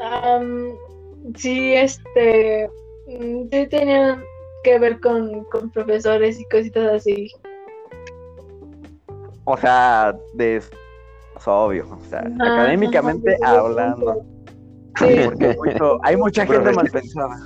[0.00, 0.72] am,
[1.34, 2.70] sí, este,
[3.06, 4.22] Sí, tenía
[4.62, 7.30] que ver con, con profesores y cositas así.
[9.44, 10.70] O sea, de es
[11.44, 14.24] obvio, o sea, académicamente hablando.
[14.98, 17.36] Sí, Porque hay, mucho- hay mucha gente mal pensada.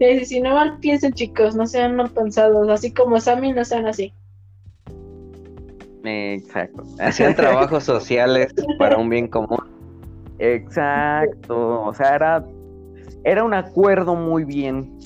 [0.00, 2.68] sí, sí, sí, no mal piensen, chicos, no sean mal pensados.
[2.68, 4.12] Así como Sammy, no sean así.
[6.04, 6.82] Exacto.
[7.00, 9.58] Hacían trabajos sociales para un bien común.
[10.38, 11.82] Exacto.
[11.82, 12.44] O sea, era,
[13.24, 14.98] era un acuerdo muy bien.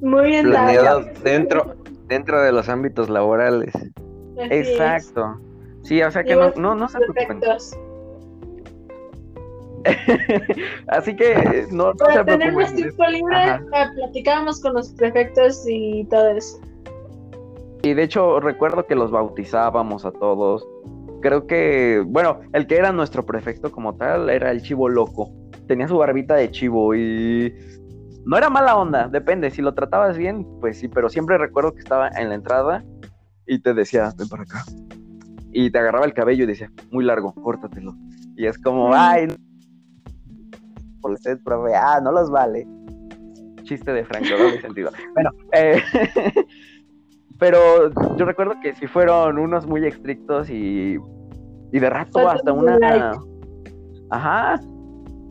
[0.00, 1.10] Muy bien Planeado dado.
[1.24, 1.74] dentro,
[2.06, 3.74] dentro de los ámbitos laborales.
[3.74, 4.68] Así es.
[4.68, 5.40] Exacto.
[5.82, 7.40] Sí, o sea que no, no, no se preocupen.
[10.88, 12.76] Así que no, no se Para tener más preocupen.
[12.96, 13.56] tiempo libre, Ajá.
[13.74, 16.60] eh, platicábamos con los prefectos y todo eso.
[17.82, 20.66] Y de hecho recuerdo que los bautizábamos a todos.
[21.20, 25.30] Creo que, bueno, el que era nuestro prefecto como tal era el chivo loco.
[25.68, 27.54] Tenía su barbita de chivo y
[28.24, 31.80] no era mala onda, depende, si lo tratabas bien, pues sí, pero siempre recuerdo que
[31.80, 32.84] estaba en la entrada
[33.46, 34.64] y te decía, ven para acá.
[35.52, 37.94] Y te agarraba el cabello y decía, muy largo, córtatelo.
[38.36, 38.94] Y es como, Mm.
[38.94, 39.28] ay,
[41.00, 42.66] por usted, profe, ah, no los vale.
[43.62, 44.90] Chiste de Franco, doble sentido.
[45.14, 45.80] Bueno, eh,
[47.38, 50.96] pero yo recuerdo que sí fueron unos muy estrictos y,
[51.72, 53.12] y de rato hasta una...
[54.10, 54.60] Ajá.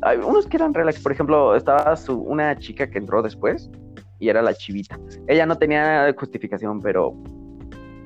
[0.03, 1.01] Hay unos que eran relax.
[1.01, 3.69] Por ejemplo, estaba su, una chica que entró después
[4.19, 4.99] y era la chivita.
[5.27, 7.13] Ella no tenía justificación, pero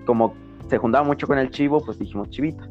[0.06, 0.34] como
[0.69, 2.67] se juntaba mucho con el chivo, pues dijimos chivita.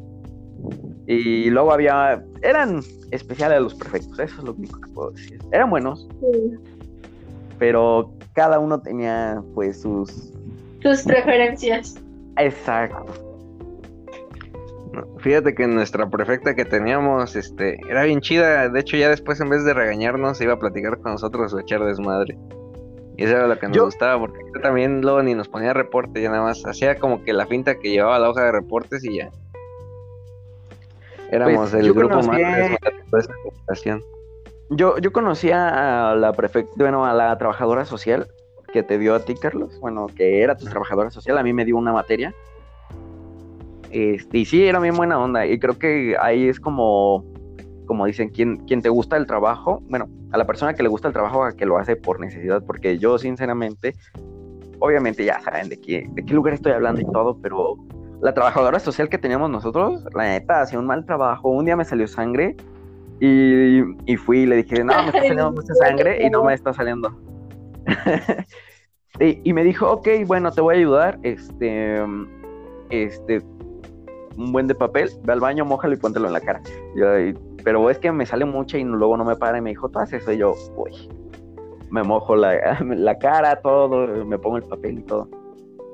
[1.07, 2.23] Y luego había...
[2.41, 2.81] Eran
[3.11, 5.39] especiales los prefectos, eso es lo único que puedo decir.
[5.51, 6.53] Eran buenos, Sí.
[7.57, 10.31] pero cada uno tenía pues sus...
[10.81, 11.95] Tus preferencias.
[12.37, 13.30] Exacto.
[15.19, 18.67] Fíjate que nuestra prefecta que teníamos, este, era bien chida.
[18.69, 21.59] De hecho, ya después, en vez de regañarnos, se iba a platicar con nosotros o
[21.59, 22.37] echar desmadre.
[23.17, 26.21] Y eso era lo que nos Yo- gustaba, porque también luego ni nos ponía reporte,
[26.21, 29.17] ya nada más hacía como que la finta que llevaba la hoja de reportes y
[29.17, 29.29] ya.
[31.31, 34.03] Éramos Pues, el yo grupo conocí- más de esa generación.
[34.69, 38.27] Yo, yo conocía a la prefecta, bueno, a la trabajadora social
[38.73, 39.77] que te dio a ti, Carlos.
[39.79, 42.33] Bueno, que era tu trabajadora social, a mí me dio una materia.
[43.91, 45.45] Este, y sí, era bien buena onda.
[45.45, 47.25] Y creo que ahí es como,
[47.85, 51.07] como dicen, quien, quien te gusta el trabajo, bueno, a la persona que le gusta
[51.07, 53.95] el trabajo, a que lo hace por necesidad, porque yo, sinceramente,
[54.79, 57.75] obviamente ya saben de qué, de qué lugar estoy hablando y todo, pero
[58.21, 61.49] la trabajadora social que teníamos nosotros, la neta, hacía un mal trabajo.
[61.49, 62.55] Un día me salió sangre
[63.19, 66.45] y, y fui y le dije, no, me está saliendo mucha sangre y no no.
[66.45, 67.17] me está saliendo.
[69.19, 71.19] y, y me dijo, ok, bueno, te voy a ayudar.
[71.23, 71.99] Este,
[72.91, 73.41] este,
[74.37, 76.61] un buen de papel, ve al baño, mójalo y póntelo en la cara.
[76.95, 77.05] Yo,
[77.63, 79.99] pero es que me sale mucha y luego no me para y me dijo, tú
[79.99, 80.31] haces eso.
[80.31, 80.91] Y yo, uy,
[81.89, 85.27] me mojo la, la cara, todo, me pongo el papel y todo.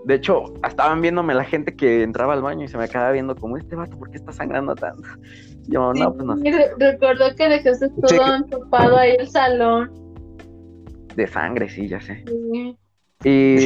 [0.06, 3.36] De hecho, estaban viéndome la gente que entraba al baño y se me acaba viendo
[3.36, 5.04] como, este vato, ¿por qué está sangrando tanto?
[5.67, 8.17] Yo, no, pues no re- Recuerdo que dejaste todo Sí.
[8.38, 9.91] empapado ahí el salón.
[11.15, 12.23] de sangre, sí, ya sé.
[12.26, 12.78] Sí.
[13.26, 13.58] Y.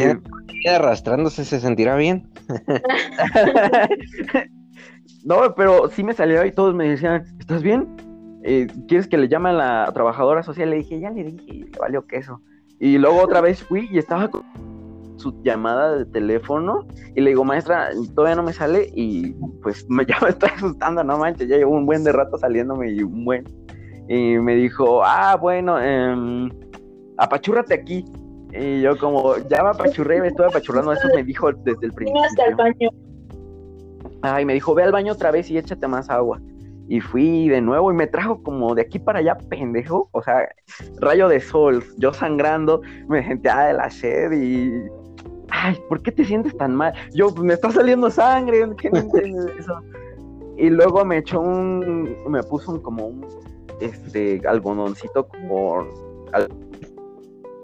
[0.63, 2.27] Y arrastrándose se sentirá bien.
[5.25, 7.87] no, pero sí me salió y todos me decían, ¿estás bien?
[8.43, 10.69] Eh, ¿Quieres que le llame a la trabajadora social?
[10.69, 12.41] Le dije, ya le dije, y le valió queso.
[12.79, 14.43] Y luego otra vez fui y estaba con
[15.17, 20.05] su llamada de teléfono y le digo, maestra, todavía no me sale y pues me,
[20.05, 23.23] ya me estoy asustando, no manches, ya llevo un buen de rato saliéndome y un
[23.23, 23.45] buen.
[24.09, 26.49] Y me dijo, ah, bueno, eh,
[27.17, 28.03] apachúrrate aquí.
[28.53, 32.19] Y yo como, ya me apachurré, me estuve apachurrando, eso me dijo desde el Vine
[32.25, 32.89] hasta el principio.
[32.89, 33.10] baño.
[34.21, 36.39] Ay, me dijo, ve al baño otra vez y échate más agua.
[36.87, 40.09] Y fui de nuevo y me trajo como de aquí para allá, pendejo.
[40.11, 40.49] O sea,
[40.99, 44.73] rayo de sol, yo sangrando, me sentía de la sed y.
[45.49, 46.93] Ay, ¿por qué te sientes tan mal?
[47.13, 49.79] Yo, pues, me está saliendo sangre, ¿qué no entiendes eso?
[50.57, 52.15] Y luego me echó un.
[52.27, 53.25] Me puso un, como un.
[53.79, 55.87] Este, algodoncito con.
[56.33, 56.49] al-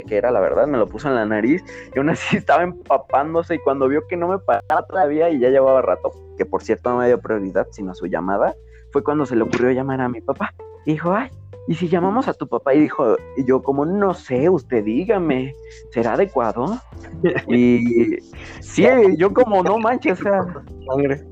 [0.06, 1.62] que era la verdad, me lo puso en la nariz
[1.94, 5.50] y aún así estaba empapándose y cuando vio que no me paraba todavía y ya
[5.50, 8.54] llevaba rato, que por cierto no me dio prioridad sino su llamada,
[8.92, 10.54] fue cuando se le ocurrió llamar a mi papá.
[10.86, 11.28] Y dijo, ay,
[11.66, 12.74] ¿y si llamamos a tu papá?
[12.74, 15.52] Y dijo, y yo como, no sé, usted dígame,
[15.90, 16.78] ¿será adecuado?
[17.48, 18.16] Y
[18.60, 18.86] sí,
[19.18, 20.46] yo como, no manches, o sea,
[20.88, 21.26] Sangre.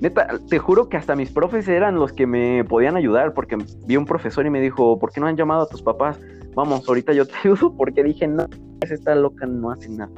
[0.00, 3.96] Neta, te juro que hasta mis profes eran los que me podían ayudar, porque vi
[3.96, 6.18] un profesor y me dijo, ¿por qué no han llamado a tus papás?
[6.56, 8.46] Vamos, ahorita yo te ayudo, porque dije, no,
[8.80, 10.10] esta loca no hace nada.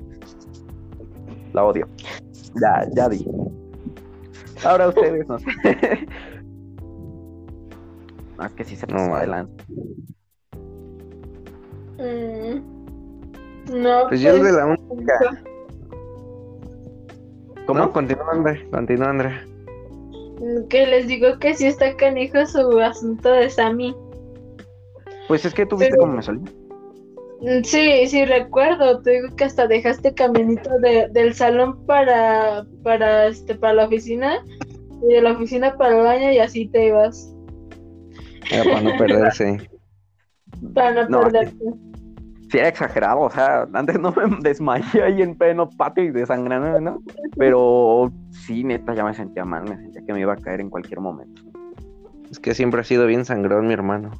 [1.52, 1.86] La odio.
[2.60, 3.26] Ya, ya di.
[4.62, 5.46] Ahora ustedes, no sé.
[8.38, 9.18] No, es que sí se No, pasó man.
[9.18, 9.64] adelante.
[11.98, 15.18] Mm, No, Pues yo de pues, la música.
[17.66, 17.78] ¿Cómo?
[17.80, 18.60] No, continúa, Andrea.
[18.70, 19.46] Continúa, Andrea.
[20.68, 23.96] que les digo que sí está canijo su asunto de Sammy.
[25.28, 26.42] Pues es que tú viste Pero- cómo me salió.
[27.44, 33.26] Mm, Sí, sí recuerdo, te digo que hasta dejaste caminito de, del salón para, para
[33.26, 34.38] este, para la oficina
[35.02, 37.30] y de la oficina para el baño y así te ibas,
[38.50, 39.68] Era para no perderse.
[40.74, 41.64] para no, No, perderte.
[42.50, 46.80] Sí, era exagerado, o sea, antes no me desmayé ahí en pleno patio y desangrándome,
[46.80, 47.02] ¿no?
[47.36, 50.70] Pero sí, neta, ya me sentía mal, me sentía que me iba a caer en
[50.70, 51.42] cualquier momento.
[52.30, 54.12] Es que siempre ha sido bien sangrón, mi hermano.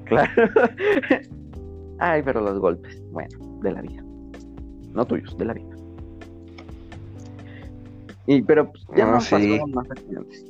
[0.09, 0.31] Claro.
[1.99, 4.03] Ay, pero los golpes, bueno, de la vida.
[4.93, 5.75] No tuyos, de la vida.
[8.27, 9.31] Y pero pues, ya Ah, no sí.
[9.31, 10.45] pasaron más accidentes.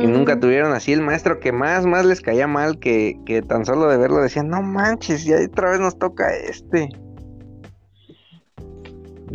[0.00, 3.42] Y nunca Mm, tuvieron así el maestro que más, más les caía mal, que, que
[3.42, 6.88] tan solo de verlo decían, no manches, ya otra vez nos toca este.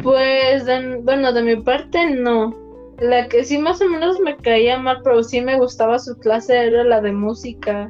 [0.01, 2.68] Pues, de- bueno, de mi parte no.
[2.99, 6.67] La que sí más o menos me caía mal, pero sí me gustaba su clase
[6.67, 7.87] era la de música,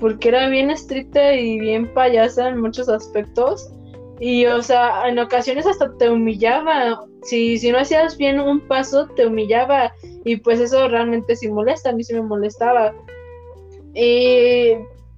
[0.00, 3.70] porque era bien estricta y bien payasa en muchos aspectos.
[4.20, 7.04] Y, o sea, en ocasiones hasta te humillaba.
[7.22, 9.92] Si, si no hacías bien un paso, te humillaba.
[10.24, 12.92] Y pues eso realmente sí molesta, a mí sí me molestaba.
[13.94, 14.72] Y,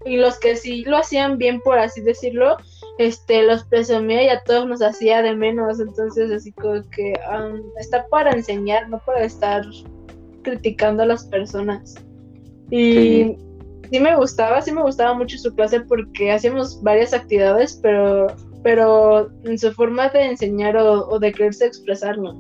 [0.05, 2.57] y los que sí lo hacían bien, por así decirlo,
[2.98, 5.80] este, los presumía y a todos nos hacía de menos.
[5.80, 9.64] Entonces, así como que am, está para enseñar, no para estar
[10.42, 11.94] criticando a las personas.
[12.70, 13.37] Y Sí.
[13.90, 18.28] sí me gustaba, sí me gustaba mucho su clase porque hacíamos varias actividades, pero,
[18.62, 22.35] pero en su forma de enseñar o, o de quererse expresar, no.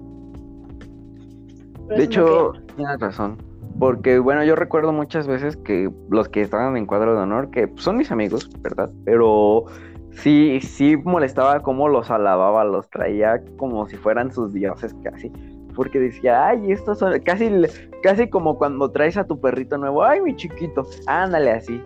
[1.86, 3.38] Por De hecho, tienes razón.
[3.78, 7.70] Porque, bueno, yo recuerdo muchas veces que los que estaban en cuadro de honor, que
[7.76, 8.90] son mis amigos, ¿verdad?
[9.04, 9.64] Pero
[10.16, 15.30] sí, sí molestaba cómo los alababa, los traía como si fueran sus dioses casi.
[15.74, 17.50] Porque decía, ay, estos son casi,
[18.02, 21.82] casi como cuando traes a tu perrito nuevo, ay, mi chiquito, ándale así.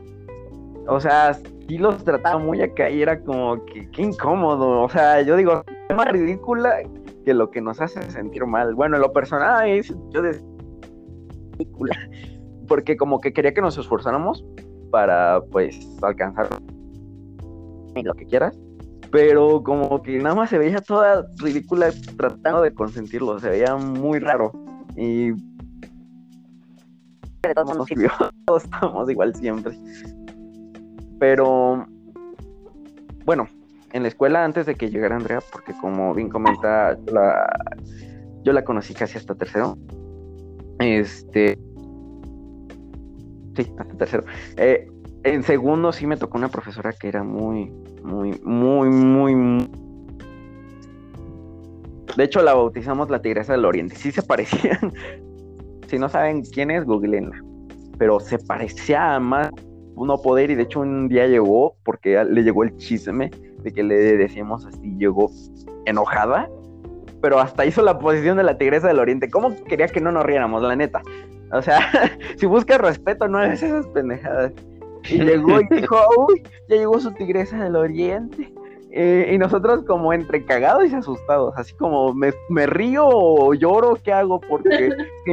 [0.87, 4.83] O sea, sí los trataba muy acá y era como que, qué incómodo.
[4.83, 6.83] O sea, yo digo, es más ridícula
[7.25, 8.75] que lo que nos hace sentir mal.
[8.75, 10.47] Bueno, en lo personal, es, yo decía,
[11.59, 11.97] ridícula,
[12.69, 14.45] porque como que quería que nos esforzáramos
[14.91, 16.49] para, pues, alcanzar
[17.95, 18.59] lo que quieras,
[19.11, 24.19] pero como que nada más se veía toda ridícula tratando de consentirlo, se veía muy
[24.19, 24.53] raro
[24.97, 25.33] y
[27.43, 28.11] de todos nos sirvió,
[28.47, 29.79] todos estamos igual siempre.
[31.19, 31.87] Pero
[33.25, 33.49] bueno,
[33.93, 37.49] en la escuela antes de que llegara Andrea, porque como bien comenta, yo la,
[38.43, 39.77] yo la conocí casi hasta tercero.
[40.79, 41.59] Este.
[43.57, 44.25] Sí, hasta tercero.
[44.57, 44.90] Eh,
[45.25, 47.71] en segundo sí me tocó una profesora que era muy,
[48.03, 49.71] muy, muy, muy, muy-
[52.17, 53.95] De hecho, la bautizamos la Tigresa del Oriente.
[53.97, 54.93] Sí se parecían.
[55.89, 57.43] si no saben quién es, googleenla.
[57.99, 59.51] Pero se parecía a más
[60.07, 63.31] no poder y de hecho un día llegó porque le llegó el chisme
[63.63, 65.31] de que le decíamos así, llegó
[65.85, 66.49] enojada,
[67.21, 69.29] pero hasta hizo la posición de la tigresa del oriente.
[69.29, 71.03] ¿Cómo quería que no nos riéramos, la neta?
[71.53, 71.81] O sea,
[72.37, 74.53] si buscas respeto, no hagas esas pendejadas.
[75.11, 75.97] Y llegó y dijo,
[76.29, 78.53] uy, ya llegó su tigresa del oriente.
[78.93, 83.97] Eh, y nosotros como entre cagados y asustados, así como me, me río o lloro,
[84.03, 84.41] ¿qué hago?
[84.41, 84.91] Porque
[85.25, 85.33] si,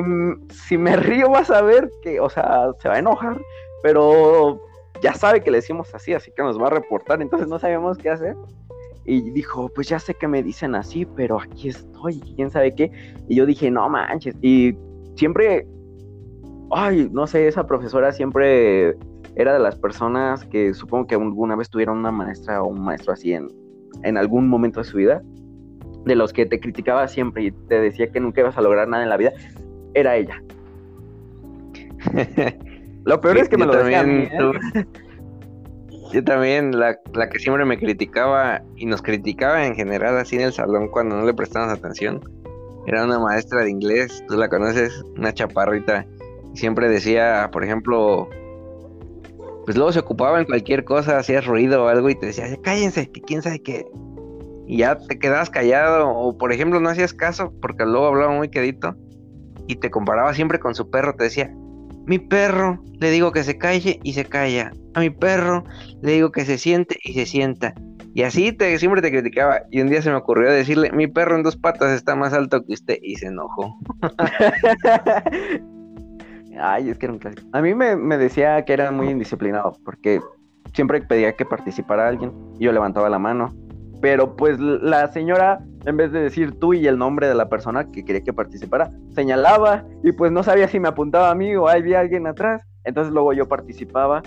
[0.54, 3.42] si me río vas a ver que, o sea, se va a enojar,
[3.82, 4.62] pero
[5.02, 7.98] ya sabe que le decimos así, así que nos va a reportar, entonces no sabíamos
[7.98, 8.36] qué hacer.
[9.06, 12.92] Y dijo, pues ya sé que me dicen así, pero aquí estoy, quién sabe qué.
[13.30, 14.36] Y yo dije, no manches.
[14.42, 14.78] Y
[15.16, 15.66] siempre,
[16.72, 18.98] ay, no sé, esa profesora siempre
[19.38, 23.14] era de las personas que supongo que alguna vez tuvieron una maestra o un maestro
[23.14, 23.48] así en,
[24.04, 25.22] en algún momento de su vida,
[26.06, 29.04] de los que te criticaba siempre y te decía que nunca ibas a lograr nada
[29.04, 29.34] en la vida,
[29.94, 30.42] era ella.
[33.06, 34.86] Lo peor es que me lo decía a mí, también, ¿eh?
[36.14, 40.42] Yo también, la, la que siempre me criticaba y nos criticaba en general así en
[40.42, 42.22] el salón cuando no le prestamos atención,
[42.88, 46.06] era una maestra de inglés, tú la conoces, una chaparrita,
[46.54, 48.30] siempre decía, por ejemplo,
[49.68, 53.12] pues luego se ocupaba en cualquier cosa, hacías ruido o algo y te decía, cállense,
[53.12, 53.86] que quién sabe qué.
[54.66, 58.48] Y ya te quedabas callado, o por ejemplo no hacías caso porque luego hablaba muy
[58.48, 58.96] quedito
[59.68, 61.54] y te comparaba siempre con su perro, te decía,
[62.06, 64.72] mi perro, le digo que se calle y se calla.
[64.94, 65.66] A mi perro
[66.02, 67.74] le digo que se siente y se sienta.
[68.14, 69.64] Y así te, siempre te criticaba.
[69.70, 72.64] Y un día se me ocurrió decirle, mi perro en dos patas está más alto
[72.64, 73.00] que usted.
[73.02, 73.78] Y se enojó.
[76.60, 77.48] Ay, es que era un clásico.
[77.54, 80.20] A mí me, me decía que era muy indisciplinado, porque
[80.74, 83.54] siempre pedía que participara alguien, y yo levantaba la mano.
[84.02, 87.90] Pero pues la señora, en vez de decir tú y el nombre de la persona
[87.92, 91.68] que quería que participara, señalaba y pues no sabía si me apuntaba a mí o
[91.68, 92.62] había alguien atrás.
[92.84, 94.22] Entonces luego yo participaba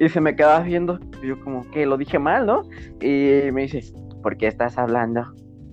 [0.00, 0.98] y se me quedaba viendo.
[1.22, 2.62] Y yo como que lo dije mal, ¿no?
[3.00, 3.84] Y me dice,
[4.22, 5.22] ¿por qué estás hablando?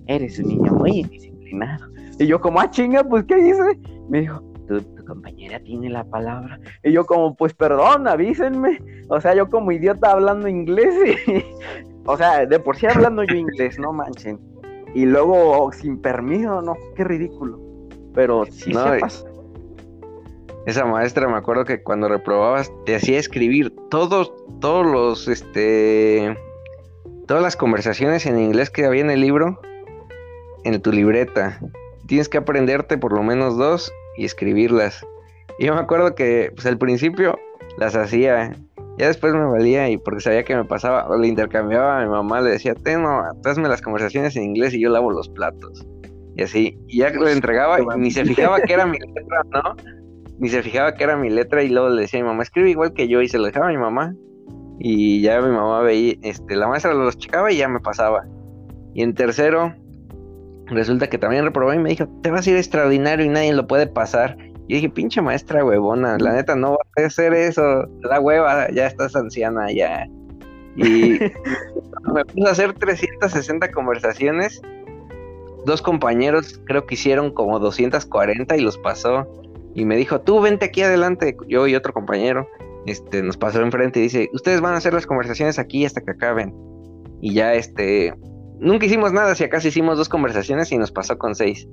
[0.06, 1.86] Eres un niño muy indisciplinado.
[2.18, 3.78] Y yo como, ah, chinga, pues ¿qué hice?
[4.08, 6.58] Me dijo, tu, tu compañera tiene la palabra.
[6.82, 8.80] Y yo como, pues perdón, avísenme.
[9.08, 10.94] O sea, yo como idiota hablando inglés.
[11.26, 11.44] Y,
[12.06, 14.38] o sea, de por sí hablando yo inglés, no manchen.
[14.94, 17.60] Y luego sin permiso, no, qué ridículo.
[18.14, 19.26] Pero sí No, se pasa.
[20.66, 26.36] Esa maestra me acuerdo que cuando reprobabas te hacía escribir todos, todos los, este,
[27.26, 29.60] todas las conversaciones en inglés que había en el libro,
[30.64, 31.60] en tu libreta.
[32.08, 35.04] Tienes que aprenderte por lo menos dos y escribirlas.
[35.58, 37.38] Y yo me acuerdo que, pues al principio
[37.78, 38.52] las hacía,
[38.98, 42.10] ya después me valía y porque sabía que me pasaba, o le intercambiaba a mi
[42.10, 45.86] mamá, le decía, ten, no, hazme las conversaciones en inglés y yo lavo los platos.
[46.34, 49.96] Y así, y ya le entregaba y ni se fijaba que era mi letra, ¿no?
[50.38, 52.70] ni se fijaba que era mi letra y luego le decía a mi mamá, escribe
[52.70, 54.14] igual que yo y se lo dejaba a mi mamá
[54.78, 58.26] y ya mi mamá veía, este, la maestra los checaba y ya me pasaba.
[58.94, 59.74] Y en tercero,
[60.66, 63.66] resulta que también reprobé y me dijo, te vas a ir extraordinario y nadie lo
[63.66, 64.36] puede pasar.
[64.68, 68.86] Y dije, pinche maestra huevona, la neta no va a hacer eso, la hueva, ya
[68.86, 70.06] estás anciana, ya.
[70.76, 71.18] Y
[72.14, 74.60] me puse a hacer 360 conversaciones.
[75.64, 79.26] Dos compañeros creo que hicieron como 240 y los pasó
[79.76, 82.48] y me dijo, tú vente aquí adelante, yo y otro compañero,
[82.86, 86.12] este, nos pasó enfrente y dice, ustedes van a hacer las conversaciones aquí hasta que
[86.12, 86.54] acaben.
[87.20, 88.14] Y ya, este,
[88.60, 91.66] nunca hicimos nada, si acaso hicimos dos conversaciones y nos pasó con seis.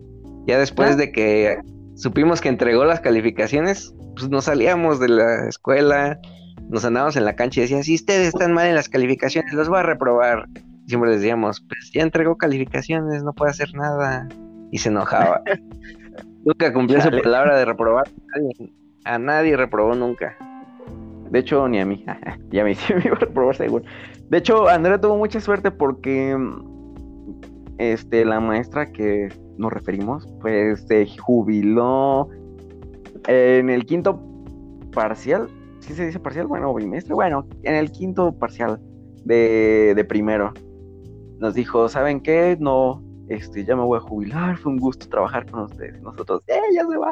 [0.48, 0.96] Ya después Ah.
[0.96, 1.58] de que
[1.96, 6.20] supimos que entregó las calificaciones, pues nos salíamos de la escuela,
[6.70, 9.70] nos andábamos en la cancha y decía, si ustedes están mal en las calificaciones, los
[9.70, 10.48] voy a reprobar.
[10.88, 14.28] Siempre les decíamos, pues ya entregó calificaciones, no puede hacer nada.
[14.72, 15.42] Y se enojaba.
[16.46, 18.06] Nunca cumplió su palabra de reprobar.
[18.08, 18.74] A nadie,
[19.06, 20.36] a nadie reprobó nunca.
[21.34, 22.06] De hecho, ni a mí.
[22.52, 23.84] ya me hice a reprobar seguro.
[24.30, 26.38] De hecho, Andrea tuvo mucha suerte porque
[27.80, 32.30] este, la maestra que nos referimos, pues se jubiló
[33.28, 34.22] en el quinto
[34.94, 35.50] parcial.
[35.80, 36.46] ¿Sí se dice parcial?
[36.46, 37.16] Bueno, bimestre.
[37.16, 38.80] Bueno, en el quinto parcial
[39.26, 40.54] de, de primero.
[41.40, 42.58] Nos dijo, ¿saben qué?
[42.60, 44.58] No, este, ya me voy a jubilar.
[44.58, 46.00] Fue un gusto trabajar con ustedes.
[46.04, 47.12] Nosotros, ¡eh, ya se va!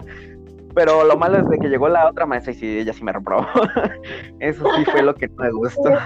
[0.74, 3.12] Pero lo malo es de que llegó la otra maestra y sí, ella sí me
[3.12, 3.46] reprobó.
[4.40, 5.90] Eso sí fue lo que no me gustó.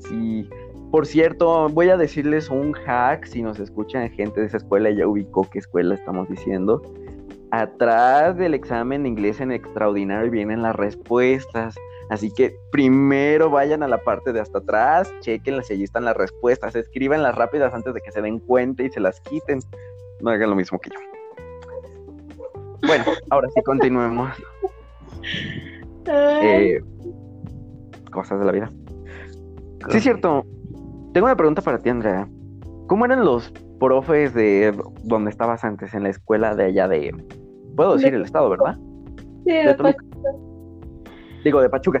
[0.00, 0.48] Sí.
[0.90, 3.26] Por cierto, voy a decirles un hack.
[3.26, 6.80] Si nos escuchan gente de esa escuela, ya ubicó qué escuela estamos diciendo.
[7.50, 11.74] Atrás del examen de inglés en extraordinario vienen las respuestas.
[12.08, 16.16] Así que primero vayan a la parte de hasta atrás, chequenlas y allí están las
[16.16, 16.74] respuestas.
[16.74, 19.60] Escríbanlas rápidas antes de que se den cuenta y se las quiten.
[20.20, 21.17] No hagan lo mismo que yo.
[22.86, 24.30] Bueno, ahora sí continuemos.
[26.06, 26.80] Eh,
[28.10, 28.70] cosas de la vida.
[29.90, 30.44] Sí, es cierto.
[31.12, 32.28] Tengo una pregunta para ti, Andrea.
[32.86, 37.14] ¿Cómo eran los profes de donde estabas antes, en la escuela de allá de...
[37.76, 38.76] Puedo decir el estado, ¿verdad?
[39.44, 40.04] sí, De de Toluca.
[41.44, 41.98] Digo, de Pachuca.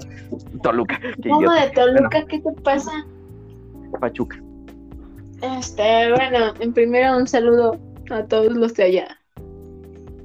[0.62, 1.00] Toluca.
[1.22, 2.24] ¿Cómo de Toluca?
[2.26, 2.90] ¿Qué te pasa?
[4.00, 4.42] Pachuca.
[5.40, 7.78] Este, bueno, en primero un saludo
[8.10, 9.17] a todos los de allá.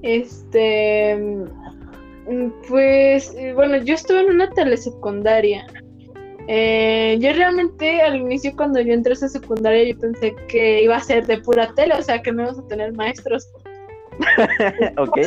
[0.04, 1.18] Este,
[2.68, 5.66] pues, bueno, yo estuve en una telesecundaria.
[6.48, 10.98] Eh, yo realmente al inicio cuando yo entré a esa secundaria yo pensé que iba
[10.98, 13.50] a ser de pura tele, o sea que no íbamos a tener maestros.
[14.98, 15.20] ok.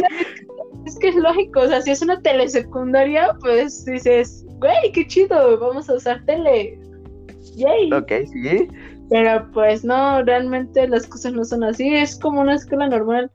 [0.85, 5.59] Es que es lógico, o sea, si es una telesecundaria, pues dices, güey, qué chido,
[5.59, 6.79] vamos a usar tele.
[7.57, 7.93] Yay.
[7.93, 8.69] Ok, sí.
[9.09, 13.31] Pero pues no, realmente las cosas no son así, es como una escuela normal.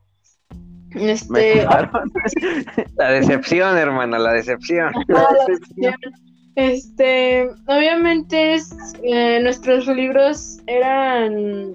[0.94, 1.66] Este.
[2.96, 4.92] La decepción, hermana, la decepción.
[4.94, 5.94] ah, la decepción.
[6.54, 11.74] este, obviamente es, eh, nuestros libros eran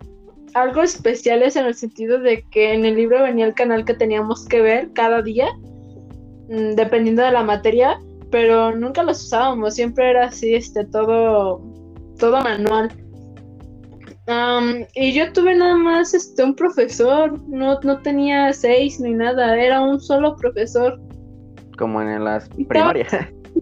[0.53, 4.45] algo especiales en el sentido de que en el libro venía el canal que teníamos
[4.45, 5.47] que ver cada día,
[6.49, 7.99] mm, dependiendo de la materia,
[8.32, 11.61] pero nunca los usábamos, siempre era así, este, todo,
[12.18, 12.91] todo manual.
[14.28, 19.57] Am, y yo tuve nada más este un profesor, no, no tenía seis ni nada,
[19.57, 20.99] era un solo profesor.
[21.78, 23.13] Como en las primarias.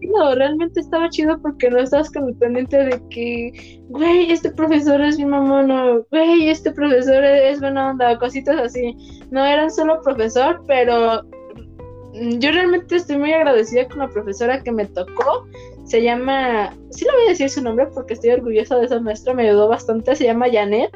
[0.02, 5.00] No, realmente estaba chido porque no estabas con el pendiente de que, güey, este profesor
[5.00, 8.96] es mi mamón, güey, este profesor es buena onda, cositas así.
[9.30, 11.22] No era un solo profesor, pero
[12.14, 15.46] mm, yo realmente estoy muy agradecida con la profesora que me tocó.
[15.86, 19.34] Se llama, sí le voy a decir su nombre porque estoy orgullosa de esa maestra,
[19.34, 20.90] me ayudó bastante, se llama Janet.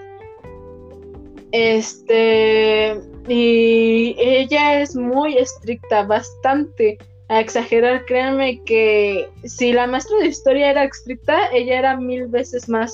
[1.53, 8.05] Este, y ella es muy estricta, bastante a exagerar.
[8.05, 12.93] Créanme que si la maestra de historia era estricta, ella era mil veces más.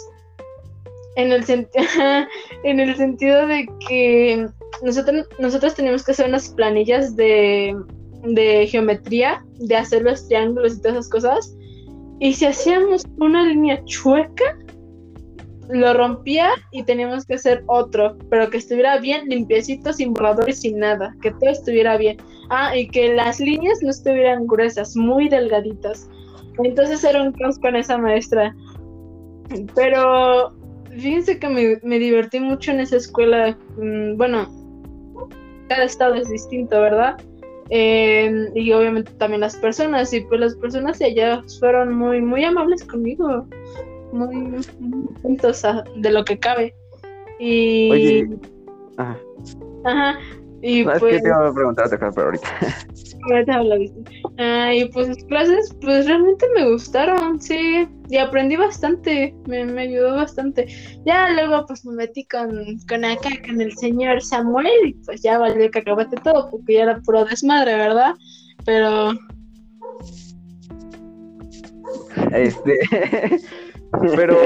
[1.17, 1.45] En el,
[2.63, 4.47] en el sentido de que
[4.83, 7.75] nosotros, nosotros teníamos que hacer unas planillas de,
[8.23, 11.56] de geometría, de hacer los triángulos y todas esas cosas.
[12.19, 14.57] Y si hacíamos una línea chueca,
[15.69, 20.53] lo rompía y teníamos que hacer otro, pero que estuviera bien limpiecito, sin borrador y
[20.53, 22.17] sin nada, que todo estuviera bien.
[22.51, 26.09] Ah, y que las líneas no estuvieran gruesas, muy delgaditas.
[26.63, 28.55] Entonces era un caos con esa maestra.
[29.75, 30.55] Pero
[30.91, 33.59] fíjense que me, me divertí mucho en esa escuela.
[33.77, 34.49] Mm, bueno,
[35.69, 37.17] cada estado es distinto, ¿verdad?
[37.71, 42.45] Eh, y obviamente también las personas, y pues las personas de allá fueron muy, muy
[42.45, 43.47] amables conmigo
[44.13, 44.65] muy,
[45.19, 45.63] atentos
[45.97, 46.75] de lo que cabe.
[47.39, 47.91] Y.
[47.91, 48.29] Oye.
[48.97, 49.19] Ajá.
[49.85, 50.19] Ajá.
[50.67, 51.15] Y no, pues.
[51.15, 52.49] Es que te iba a preguntar otra cosa, pero ahorita.
[54.39, 57.89] Ah, y pues las clases, pues realmente me gustaron, sí.
[58.09, 60.69] Y aprendí bastante, me, me ayudó bastante.
[61.05, 65.39] Ya luego, pues me metí con, con acá, con el señor Samuel, y pues ya
[65.39, 68.15] valió que acabaste todo, porque ya era puro desmadre, ¿verdad?
[68.65, 69.13] Pero.
[72.33, 72.79] Este.
[74.17, 74.37] Pero,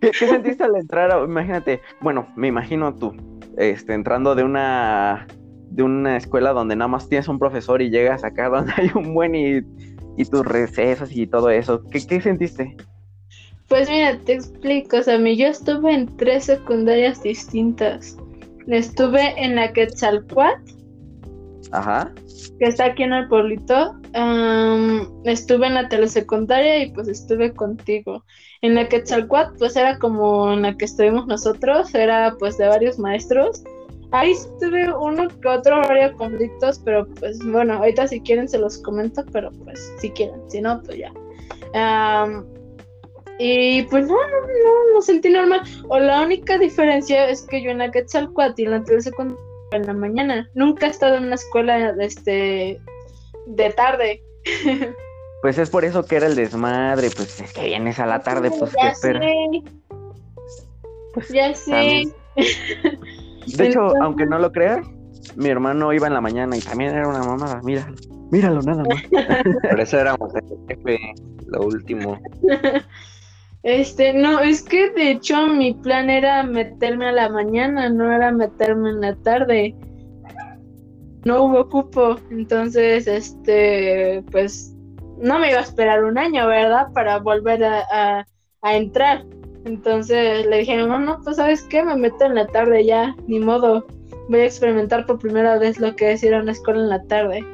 [0.00, 1.10] ¿qué, ¿qué, sentiste al entrar?
[1.24, 3.14] Imagínate, bueno, me imagino tú,
[3.56, 5.26] este, entrando de una
[5.74, 9.12] de una escuela donde nada más tienes un profesor y llegas acá donde hay un
[9.12, 9.60] buen y,
[10.16, 11.82] y tus recesos y todo eso.
[11.90, 12.76] ¿Qué, ¿Qué sentiste?
[13.68, 18.16] Pues mira, te explico, o sea, yo estuve en tres secundarias distintas.
[18.68, 20.72] Estuve en la Quetzalcoatl.
[21.72, 22.12] Ajá.
[22.60, 23.92] Que está aquí en el pueblito.
[24.14, 28.22] Um, estuve en la telesecundaria y pues estuve contigo.
[28.60, 32.98] En la Quetzalcoatl, pues era como en la que estuvimos nosotros, era pues de varios
[32.98, 33.64] maestros.
[34.14, 38.78] Ahí tuve uno que otro varios conflictos, pero pues bueno, ahorita si quieren se los
[38.78, 41.12] comento, pero pues si quieren, si no, pues ya.
[41.74, 42.44] Um,
[43.40, 45.62] y pues no, no, no, lo sentí normal.
[45.88, 49.94] O la única diferencia es que yo en la Quetzalcoatl en la telesecundaria en la
[49.94, 50.48] mañana.
[50.54, 52.80] Nunca he estado en una escuela de, este,
[53.46, 54.22] de tarde.
[55.42, 58.50] Pues es por eso que era el desmadre, pues es que vienes a la tarde,
[58.50, 58.94] pues ya qué.
[58.94, 59.62] Sé.
[61.12, 62.04] Pues, ya sé.
[63.46, 64.86] De hecho, aunque no lo creas,
[65.36, 67.86] mi hermano iba en la mañana y también era una mamada, mira,
[68.30, 69.02] míralo nada más.
[69.70, 70.98] Por eso éramos el jefe,
[71.48, 72.18] lo último.
[73.62, 78.30] Este, no, es que de hecho mi plan era meterme a la mañana, no era
[78.30, 79.74] meterme en la tarde.
[81.24, 84.74] No hubo cupo, entonces, este, pues,
[85.18, 86.88] no me iba a esperar un año, ¿verdad?
[86.92, 88.26] Para volver a, a-
[88.60, 89.24] a entrar.
[89.64, 91.82] Entonces le dije, no, no, pues, ¿sabes qué?
[91.82, 93.86] Me meto en la tarde ya, ni modo.
[94.28, 97.02] Voy a experimentar por primera vez lo que es ir a una escuela en la
[97.04, 97.44] tarde.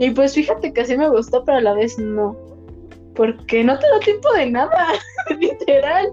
[0.00, 2.36] Y pues fíjate que sí me gustó, pero a la vez no.
[3.14, 4.86] Porque no te da tiempo de nada,
[5.40, 6.08] literal.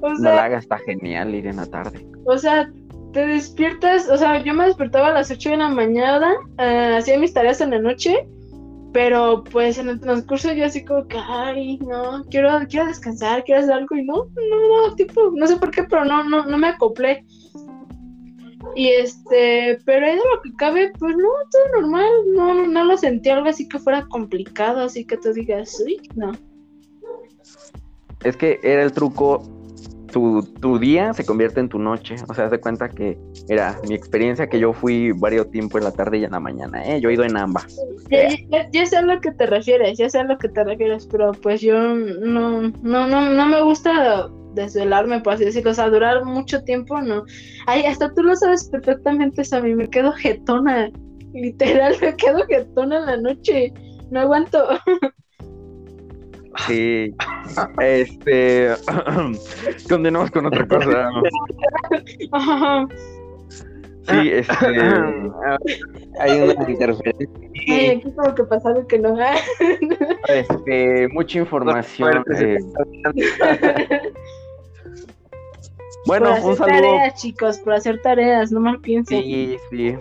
[0.00, 2.06] O No sea, la hagas, está genial ir en la tarde.
[2.24, 2.70] o sea,
[3.12, 7.18] te despiertas, o sea, yo me despertaba a las 8 de la mañana, eh, hacía
[7.18, 8.26] mis tareas en la noche,
[8.92, 13.60] pero pues en el transcurso yo así como que, ay, no, quiero, quiero descansar, quiero
[13.60, 16.58] hacer algo, y no, no, no, tipo, no sé por qué, pero no, no, no
[16.58, 17.24] me acoplé.
[18.74, 22.96] Y este, pero de lo que cabe, pues no, todo normal, no, no, no lo
[22.96, 26.32] sentí algo así que fuera complicado, así que tú digas, uy, no.
[28.24, 29.42] Es que era el truco,
[30.16, 32.16] tu, tu día se convierte en tu noche.
[32.26, 33.18] O sea, de cuenta que
[33.50, 36.82] era mi experiencia que yo fui varios tiempo en la tarde y en la mañana,
[36.86, 37.02] ¿eh?
[37.02, 37.78] Yo he ido en ambas.
[38.72, 41.32] Ya sé a lo que te refieres, ya sé a lo que te refieres, pero
[41.32, 46.24] pues yo no, no, no, no me gusta desvelarme, por así decirlo, o sea, durar
[46.24, 47.26] mucho tiempo, no.
[47.66, 50.90] Ay, hasta tú lo sabes perfectamente, Sammy, me quedo jetona,
[51.34, 53.74] literal, me quedo jetona en la noche,
[54.10, 54.66] no aguanto.
[56.66, 57.14] Sí.
[57.80, 58.74] Este.
[59.88, 61.10] Continuamos con otra cosa.
[64.08, 64.54] Sí, este.
[66.20, 67.28] Hay una interferencia.
[67.68, 69.16] Ay, aquí como que pasa algo que no.
[70.28, 72.24] este mucha información.
[72.38, 72.58] eh,
[76.06, 76.80] bueno, por hacer un saludo.
[76.80, 79.22] tareas, chicos, por hacer tareas, no mal piensen.
[79.22, 79.96] Sí, sí.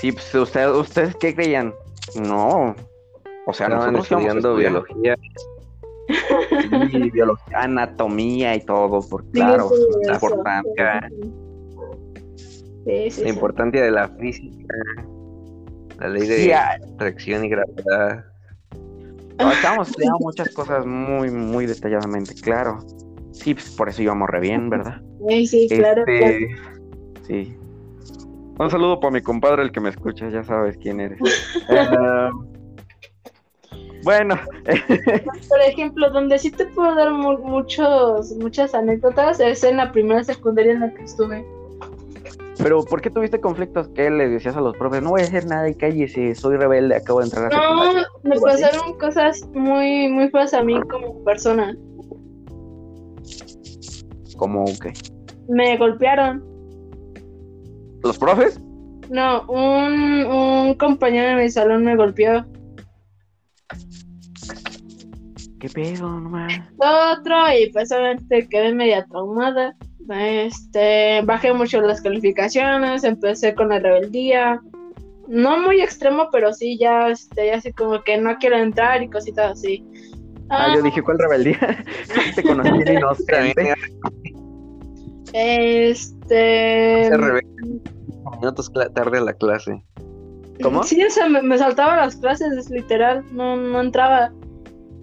[0.00, 1.74] Sí, pues usted, ¿ustedes qué creían?
[2.14, 2.74] No.
[3.48, 5.16] O sea, Estaban nosotros estudiando biología.
[6.90, 11.08] Sí, biología, anatomía y todo, porque Sí, claro, sí, la importancia,
[12.36, 13.28] sí, sí, La sí.
[13.28, 14.74] importancia de la física.
[15.98, 18.24] La ley de Sí, ah, atracción y gravedad.
[19.38, 22.78] no, estábamos estudiando muchas cosas muy, muy detalladamente, claro.
[23.32, 25.00] Sí, pues por eso íbamos re bien, ¿verdad?
[25.26, 26.26] Sí, sí, claro, claro.
[26.26, 26.48] Este,
[27.26, 27.56] Sí.
[28.58, 31.18] Un saludo para mi compadre, el que me escucha, ya sabes quién eres.
[31.70, 32.28] Eh,
[34.04, 34.36] bueno,
[35.48, 40.22] Por ejemplo, donde sí te puedo dar mu- muchos, muchas anécdotas es en la primera
[40.24, 41.44] secundaria en la que estuve.
[42.62, 43.88] pero ¿por qué tuviste conflictos?
[43.94, 45.02] ¿Qué le decías a los profes?
[45.02, 48.06] No voy a hacer nada y cállese, soy rebelde, acabo de entrar a No, secundaria.
[48.24, 51.74] me pasaron cosas muy, muy feas a mí como persona.
[54.36, 54.92] ¿Cómo qué?
[55.48, 56.44] Me golpearon.
[58.04, 58.60] ¿Los profes?
[59.10, 62.44] No, un, un compañero de mi salón me golpeó.
[65.60, 66.60] ¿Qué pedo, no mames?
[66.76, 69.74] Otro, y pues obviamente quedé media traumada.
[70.10, 74.60] Este, bajé mucho las calificaciones, empecé con la rebeldía.
[75.26, 79.10] No muy extremo, pero sí ya, este, ya así como que no quiero entrar y
[79.10, 79.84] cositas así.
[80.48, 81.58] Ah, yo dije, ¿cuál rebeldía?
[82.34, 83.74] Te conocí inocente.
[85.34, 87.04] Este.
[87.04, 87.82] se rebelde.
[88.40, 89.82] Minutos tarde a la clase.
[90.62, 90.82] ¿Cómo?
[90.84, 94.32] Sí, o sea, me, me saltaba las clases, es literal, no, no entraba.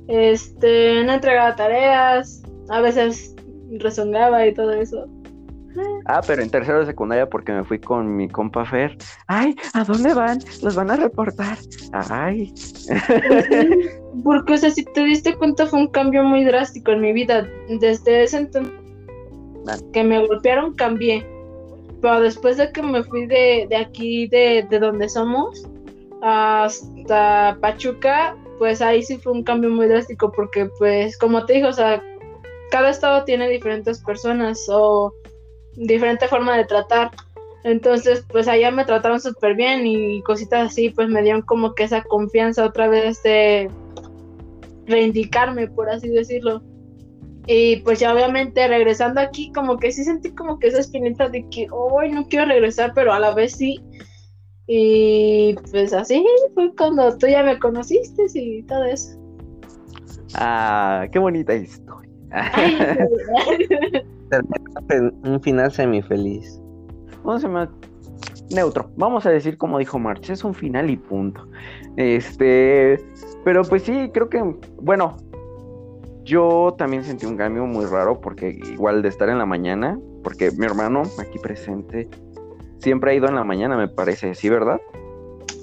[0.08, 3.36] Este, no entregaba tareas, a veces
[3.80, 5.08] rezongaba y todo eso.
[6.06, 8.98] Ah, pero en tercero de secundaria porque me fui con mi compa Fer.
[9.28, 10.40] Ay, ¿a dónde van?
[10.62, 11.58] Los van a reportar.
[11.92, 12.54] Ay.
[14.24, 17.46] Porque, o sea, si te diste cuenta, fue un cambio muy drástico en mi vida.
[17.68, 18.74] Desde ese entonces
[19.68, 19.78] Ah.
[19.94, 21.26] que me golpearon, cambié.
[22.02, 25.68] Pero después de que me fui de, de aquí, de, de donde somos,
[26.22, 30.32] hasta Pachuca, pues ahí sí fue un cambio muy drástico.
[30.32, 32.02] Porque, pues, como te digo, o sea,
[32.72, 35.14] cada estado tiene diferentes personas o
[35.76, 37.12] diferente forma de tratar.
[37.64, 41.86] Entonces, pues allá me trataron súper bien y cositas así, pues me dieron como que
[41.86, 43.72] esa confianza otra vez de
[44.86, 46.62] reivindicarme, por así decirlo.
[47.48, 51.48] Y pues ya obviamente regresando aquí, como que sí sentí como que esa espinita de
[51.50, 53.80] que, hoy no quiero regresar, pero a la vez sí.
[54.68, 59.20] Y pues así fue cuando tú ya me conociste y todo eso.
[60.36, 62.10] Ah, qué bonita historia.
[62.32, 62.78] Ay,
[65.24, 66.60] Un final semifeliz.
[67.24, 67.70] Vamos a llamar
[68.52, 68.90] neutro.
[68.98, 71.48] Vamos a decir como dijo March, es un final y punto.
[71.98, 73.00] Este,
[73.44, 74.44] pero pues sí, creo que,
[74.82, 75.18] bueno,
[76.24, 80.52] yo también sentí un cambio muy raro porque igual de estar en la mañana, porque
[80.52, 82.10] mi hermano aquí presente
[82.80, 84.80] siempre ha ido en la mañana, me parece, ¿sí, verdad?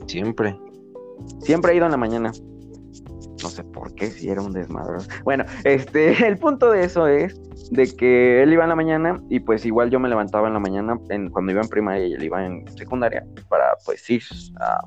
[0.07, 0.59] Siempre.
[1.41, 2.33] Siempre ha ido en la mañana.
[3.43, 4.99] No sé por qué, si era un desmadre.
[5.25, 7.41] Bueno, este, el punto de eso es
[7.71, 10.61] de que él iba en la mañana y pues igual yo me levantaba en la
[10.61, 14.23] mañana en, cuando iba en primaria y él iba en secundaria para pues ir
[14.61, 14.81] a,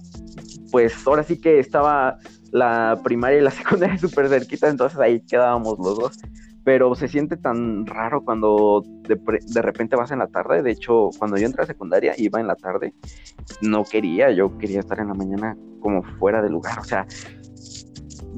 [0.72, 2.18] pues ahora sí que estaba
[2.52, 6.20] la primaria y la secundaria súper cerquita, entonces ahí quedábamos los dos.
[6.66, 10.64] Pero se siente tan raro cuando de, repente vas en la tarde.
[10.64, 12.94] De hecho, cuando yo entré a secundaria, iba en la tarde.
[13.62, 16.80] No quería, yo quería estar en la mañana como fuera de lugar.
[16.80, 17.06] O sea,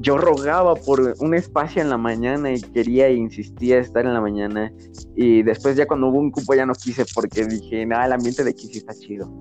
[0.00, 4.20] yo rogaba por un espacio en la mañana y quería e insistía estar en la
[4.20, 4.70] mañana.
[5.16, 8.44] Y después ya cuando hubo un cupo ya no quise porque dije, nada, el ambiente
[8.44, 9.32] de aquí sí está chido.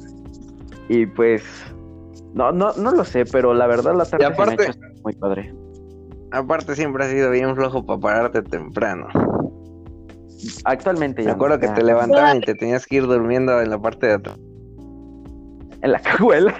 [0.89, 1.43] Y pues,
[2.33, 5.13] no, no, no lo sé, pero la verdad la tarde se me ha hecho muy
[5.13, 5.53] padre.
[6.31, 9.07] Aparte siempre has sido bien flojo para pararte temprano.
[10.65, 11.73] Actualmente Me acuerdo no, que ya.
[11.73, 14.37] te levantaban y te tenías que ir durmiendo en la parte de atrás.
[15.81, 16.53] En la cajuela.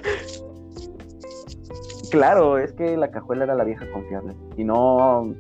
[2.12, 4.34] Claro, es que la cajuela era la vieja confiable.
[4.56, 5.34] Si no,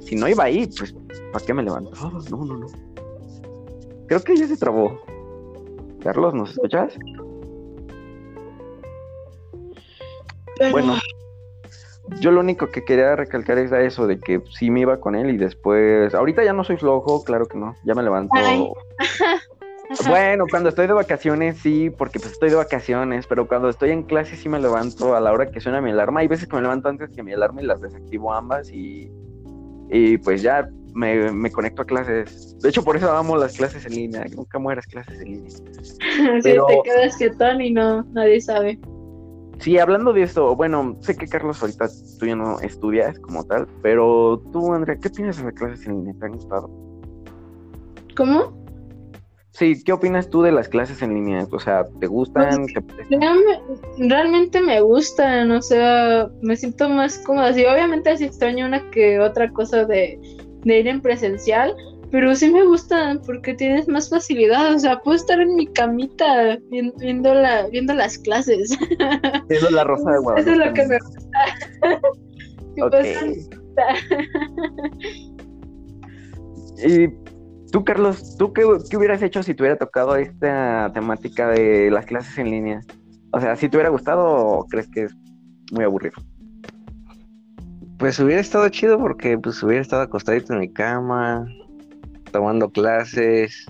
[0.00, 0.94] si no iba ahí, pues,
[1.32, 2.10] ¿para qué me levantaba?
[2.30, 2.66] No, no, no.
[4.06, 4.98] Creo que ya se trabó.
[6.02, 6.96] Carlos, ¿nos escuchas?
[10.70, 10.94] Bueno,
[12.20, 15.14] yo lo único que quería recalcar es a eso de que sí me iba con
[15.14, 18.32] él y después, ahorita ya no soy flojo, claro que no, ya me levanto.
[20.08, 24.02] Bueno, cuando estoy de vacaciones sí, porque pues estoy de vacaciones, pero cuando estoy en
[24.02, 26.20] clase sí me levanto a la hora que suena mi alarma.
[26.20, 29.12] Hay veces que me levanto antes que mi alarma y las desactivo ambas y,
[29.90, 32.58] y pues ya me, me conecto a clases.
[32.60, 35.50] De hecho, por eso amo las clases en línea, nunca mueras clases en línea.
[36.00, 38.78] Sí, Pero- te quedas quietón y no, nadie sabe.
[39.58, 41.86] Sí, hablando de esto, bueno, sé que Carlos ahorita
[42.18, 45.96] tú ya no estudias como tal, pero tú, Andrea, ¿qué opinas de las clases en
[45.98, 46.14] línea?
[46.18, 46.70] ¿Te han gustado?
[48.16, 48.64] ¿Cómo?
[49.52, 51.46] Sí, ¿qué opinas tú de las clases en línea?
[51.52, 52.66] O sea, ¿te gustan?
[53.08, 53.60] Realme-
[53.98, 57.52] Realmente me gustan, o sea, me siento más cómoda.
[57.52, 60.18] Sí, obviamente sí extraño una que otra cosa de,
[60.64, 61.74] de ir en presencial,
[62.14, 66.56] pero sí me gustan porque tienes más facilidad, o sea, puedo estar en mi camita
[66.70, 68.70] viendo, la, viendo las clases.
[69.48, 70.40] Viendo la rosa de Guadalupe.
[70.40, 71.38] Eso es lo que me gusta.
[76.86, 77.08] y
[77.72, 82.06] tú, Carlos, ¿tú qué, qué, hubieras hecho si te hubiera tocado esta temática de las
[82.06, 82.80] clases en línea?
[83.32, 85.16] O sea, ¿si te hubiera gustado o crees que es
[85.72, 86.14] muy aburrido?
[87.98, 91.44] Pues hubiera estado chido porque pues hubiera estado acostadito en mi cama,
[92.34, 93.64] tomando clases,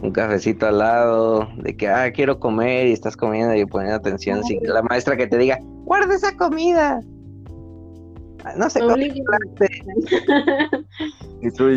[0.00, 4.42] un cafecito al lado, de que, ah, quiero comer y estás comiendo y poniendo atención,
[4.42, 7.00] sin la maestra que te diga, guarda esa comida.
[8.42, 8.96] Ah, no sé cómo.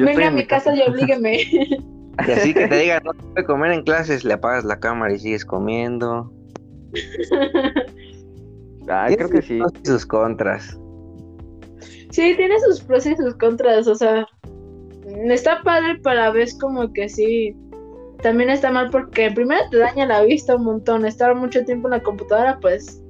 [0.03, 1.43] Venga a mi casa y oblígueme.
[1.43, 5.19] Y así que te diga, no puede comer en clases, le apagas la cámara y
[5.19, 6.33] sigues comiendo.
[8.87, 9.59] Ay, creo que sí.
[9.83, 10.75] Sus contras.
[12.09, 14.27] Sí, tiene sus pros y sus contras, o sea,
[15.29, 17.55] está padre para ver como que sí.
[18.21, 21.05] También está mal porque primero te daña la vista un montón.
[21.05, 23.01] Estar mucho tiempo en la computadora, pues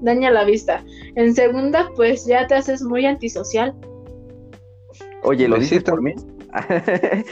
[0.00, 0.84] daña la vista.
[1.14, 3.74] En segunda, pues ya te haces muy antisocial.
[5.22, 6.14] Oye, ¿lo dices por mí?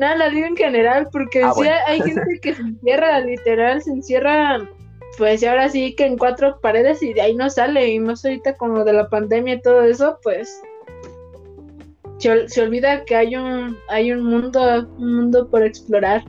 [0.00, 3.90] no, lo digo en general, porque ah, sí hay gente que se encierra, literal, se
[3.90, 4.66] encierra,
[5.18, 7.88] pues y ahora sí que en cuatro paredes y de ahí no sale.
[7.88, 10.62] Y más ahorita con lo de la pandemia y todo eso, pues
[12.18, 16.24] se, olvida que hay un, hay un mundo, un mundo por explorar.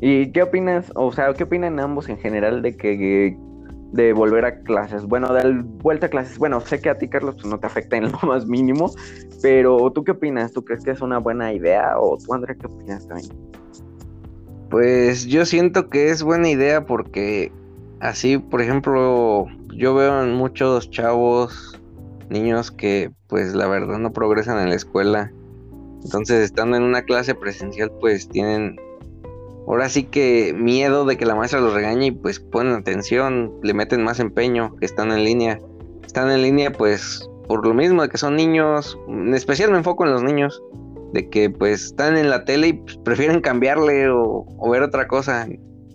[0.00, 3.36] ¿Y qué opinas, o sea, qué opinan ambos en general de que
[3.92, 5.04] de volver a clases?
[5.04, 7.96] Bueno, de vuelta a clases, bueno, sé que a ti, Carlos, pues, no te afecta
[7.96, 8.90] en lo más mínimo,
[9.42, 10.52] pero ¿tú qué opinas?
[10.52, 11.98] ¿Tú crees que es una buena idea?
[11.98, 13.30] ¿O tú, Andrea, qué opinas también?
[14.70, 17.52] Pues yo siento que es buena idea porque
[18.00, 21.75] así, por ejemplo, yo veo en muchos chavos
[22.28, 25.32] niños que pues la verdad no progresan en la escuela.
[26.04, 28.76] Entonces estando en una clase presencial pues tienen
[29.66, 33.74] ahora sí que miedo de que la maestra los regañe y pues ponen atención, le
[33.74, 35.58] meten más empeño que están en línea.
[36.04, 40.04] Están en línea pues por lo mismo de que son niños, en especial me enfoco
[40.04, 40.62] en los niños,
[41.12, 45.46] de que pues están en la tele y pues, prefieren cambiarle o, ver otra cosa.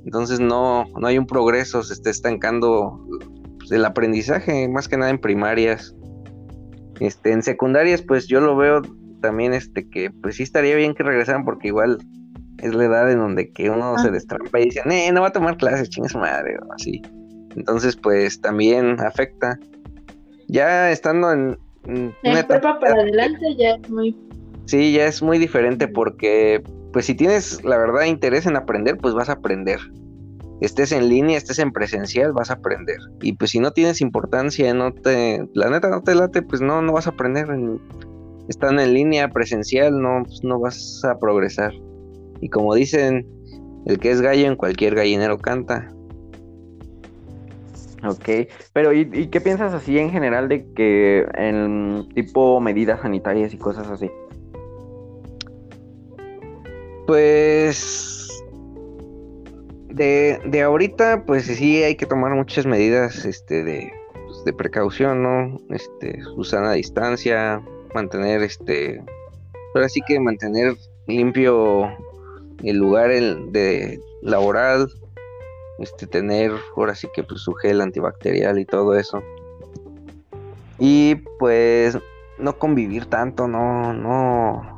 [0.06, 3.06] Entonces no, no hay un progreso, se está estancando
[3.60, 5.96] pues, el aprendizaje, más que nada en primarias.
[7.02, 8.84] Este, en secundarias, pues yo lo veo
[9.22, 11.98] también, este, que pues sí estaría bien que regresaran porque igual
[12.60, 15.32] es la edad en donde que uno se destrampa y dice, eh, no va a
[15.32, 17.02] tomar clases, chinga su madre, o así.
[17.56, 19.58] Entonces, pues también afecta.
[20.48, 24.16] Ya estando en, en etapa para adelante ya es muy...
[24.66, 26.62] Sí, ya es muy diferente porque,
[26.94, 29.80] pues si tienes, la verdad, interés en aprender, pues vas a aprender
[30.62, 32.98] estés en línea, estés en presencial, vas a aprender.
[33.22, 36.82] Y pues si no tienes importancia, no te, la neta no te late, pues no,
[36.82, 37.48] no vas a aprender.
[38.48, 41.74] estando en línea, presencial, no, pues no vas a progresar.
[42.42, 43.28] Y como dicen,
[43.88, 45.92] el que es gallo en cualquier gallinero canta.
[48.04, 53.54] Ok, pero ¿y, ¿y, qué piensas así en general de que en tipo medidas sanitarias
[53.54, 54.10] y cosas así?
[57.06, 58.21] Pues
[59.92, 65.24] de, de ahorita, pues sí hay que tomar muchas medidas este, de, pues, de precaución,
[65.24, 65.60] ¿no?
[65.70, 67.62] Este, usar a distancia,
[67.94, 69.04] mantener este,
[69.74, 70.76] pero así que mantener
[71.08, 71.90] limpio
[72.64, 74.88] el lugar de laboral,
[75.80, 79.22] este, tener ahora sí que pues, su gel antibacterial y todo eso.
[80.80, 81.98] Y pues
[82.40, 84.78] no convivir tanto, no, no,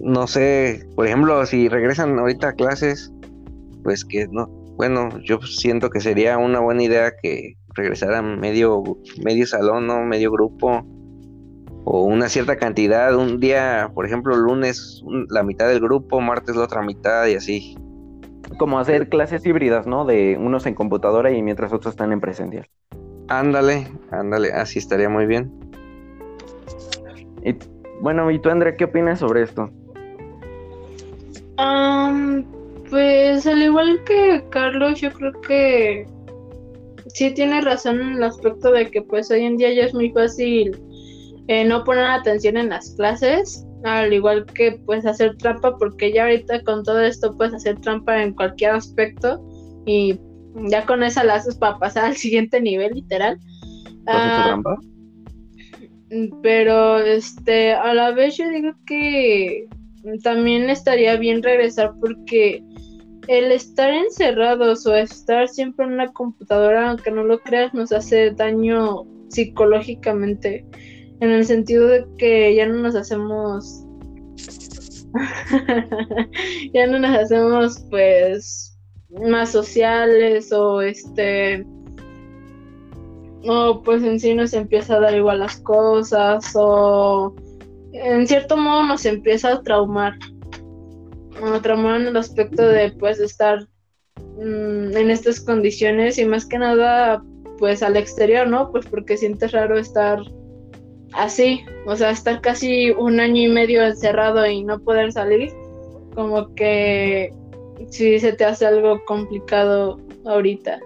[0.00, 3.12] no sé, por ejemplo, si regresan ahorita a clases,
[3.88, 8.82] pues que no, bueno, yo siento que sería una buena idea que regresaran medio,
[9.24, 10.02] medio salón, ¿no?
[10.02, 10.84] Medio grupo,
[11.86, 16.64] o una cierta cantidad, un día, por ejemplo, lunes la mitad del grupo, martes la
[16.64, 17.78] otra mitad y así.
[18.58, 20.04] Como hacer clases híbridas, ¿no?
[20.04, 22.68] De unos en computadora y mientras otros están en presencial.
[23.28, 25.50] Ándale, ándale, así estaría muy bien.
[27.42, 27.56] Y,
[28.02, 29.70] bueno, ¿y tú, Andrea, qué opinas sobre esto?
[32.90, 36.06] Pues al igual que Carlos, yo creo que
[37.14, 40.10] sí tiene razón en el aspecto de que pues hoy en día ya es muy
[40.10, 40.78] fácil
[41.48, 46.24] eh, no poner atención en las clases, al igual que pues hacer trampa, porque ya
[46.24, 49.42] ahorita con todo esto puedes hacer trampa en cualquier aspecto
[49.86, 50.18] y
[50.68, 53.38] ya con esa la haces para pasar al siguiente nivel, literal.
[54.06, 54.76] ¿Has hecho ah, trampa?
[56.42, 59.68] Pero este, a la vez yo digo que
[60.22, 62.62] también estaría bien regresar porque
[63.28, 68.30] el estar encerrados o estar siempre en una computadora, aunque no lo creas, nos hace
[68.30, 70.64] daño psicológicamente.
[71.20, 73.84] en el sentido de que ya no nos hacemos
[76.72, 78.78] ya no nos hacemos pues
[79.10, 81.66] más sociales o este
[83.48, 87.34] o pues en sí nos empieza a dar igual las cosas o
[87.92, 90.14] en cierto modo nos empieza a traumar
[91.44, 93.66] a traumar en el aspecto de pues estar
[94.36, 97.22] mm, en estas condiciones y más que nada
[97.58, 100.20] pues al exterior no pues porque sientes raro estar
[101.12, 105.52] así, o sea, estar casi un año y medio encerrado y no poder salir,
[106.14, 107.32] como que
[107.90, 110.80] sí se te hace algo complicado ahorita.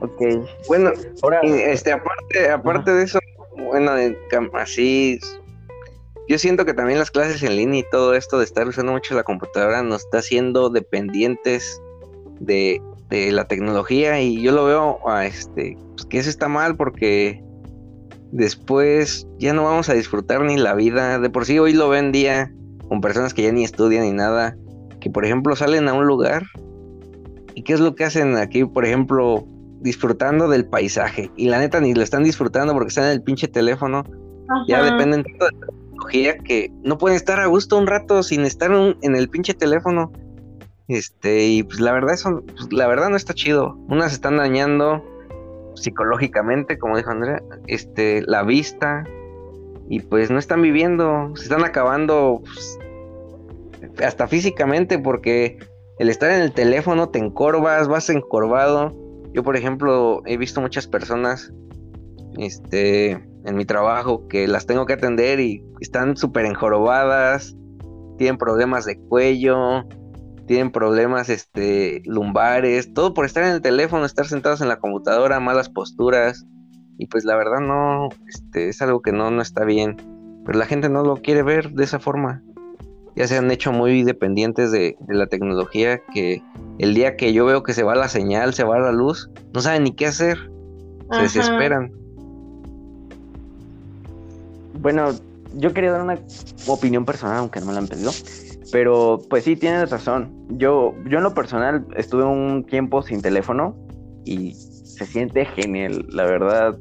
[0.00, 0.22] Ok.
[0.68, 3.18] Bueno, ahora este aparte aparte de eso,
[3.56, 3.92] bueno,
[4.52, 5.18] así
[6.28, 9.14] yo siento que también las clases en línea y todo esto de estar usando mucho
[9.14, 11.80] la computadora nos está haciendo dependientes
[12.40, 16.76] de, de la tecnología y yo lo veo a este pues que eso está mal
[16.76, 17.42] porque
[18.32, 21.18] después ya no vamos a disfrutar ni la vida.
[21.18, 22.52] De por sí hoy lo ven día
[22.88, 24.56] con personas que ya ni estudian ni nada,
[25.00, 26.44] que por ejemplo salen a un lugar
[27.54, 29.46] y qué es lo que hacen aquí, por ejemplo,
[29.80, 33.48] disfrutando del paisaje y la neta ni lo están disfrutando porque están en el pinche
[33.48, 34.04] teléfono.
[34.68, 35.32] Ya dependen de
[35.96, 40.12] tecnología que no pueden estar a gusto un rato sin estar en el pinche teléfono.
[40.88, 43.76] Este, y pues la verdad eso, pues, la verdad no está chido.
[43.88, 45.02] Unas están dañando,
[45.74, 49.04] psicológicamente, como dijo Andrea, este, la vista,
[49.88, 52.78] y pues no están viviendo, se están acabando pues,
[54.04, 55.58] hasta físicamente, porque
[55.98, 58.94] el estar en el teléfono te encorvas, vas encorvado.
[59.32, 61.52] Yo, por ejemplo, he visto muchas personas
[62.38, 67.56] este, en mi trabajo que las tengo que atender y están súper enjorobadas,
[68.18, 69.84] tienen problemas de cuello,
[70.46, 75.40] tienen problemas este, lumbares, todo por estar en el teléfono, estar sentados en la computadora,
[75.40, 76.44] malas posturas.
[76.98, 79.96] Y pues la verdad no, este, es algo que no, no está bien.
[80.44, 82.42] Pero la gente no lo quiere ver de esa forma.
[83.14, 86.42] Ya se han hecho muy dependientes de, la tecnología que
[86.78, 89.60] el día que yo veo que se va la señal, se va la luz, no
[89.60, 90.50] saben ni qué hacer.
[91.12, 91.92] Se desesperan.
[94.78, 95.10] Bueno,
[95.54, 96.18] yo quería dar una
[96.66, 98.10] opinión personal, aunque no me la han pedido.
[98.72, 100.32] Pero pues sí, tienes razón.
[100.50, 103.76] Yo, yo en lo personal estuve un tiempo sin teléfono
[104.24, 106.76] y se siente genial, la verdad.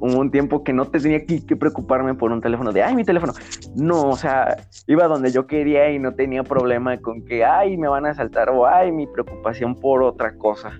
[0.00, 3.04] Hubo un tiempo que no tenía que, que, preocuparme por un teléfono de, ay, mi
[3.04, 3.32] teléfono.
[3.74, 7.88] No, o sea, iba donde yo quería y no tenía problema con que, ay, me
[7.88, 10.72] van a saltar o, ay, mi preocupación por otra cosa.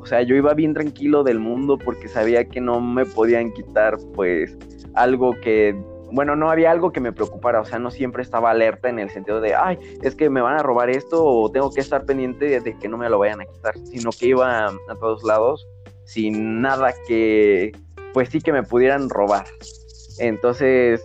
[0.00, 3.96] O sea, yo iba bien tranquilo del mundo porque sabía que no me podían quitar,
[4.14, 4.56] pues,
[4.94, 5.74] algo que
[6.12, 9.10] bueno, no había algo que me preocupara, o sea, no siempre estaba alerta en el
[9.10, 12.60] sentido de, ay, es que me van a robar esto o tengo que estar pendiente
[12.60, 15.66] de que no me lo vayan a quitar, sino que iba a todos lados
[16.04, 17.72] sin nada que,
[18.12, 19.46] pues sí que me pudieran robar.
[20.18, 21.04] Entonces,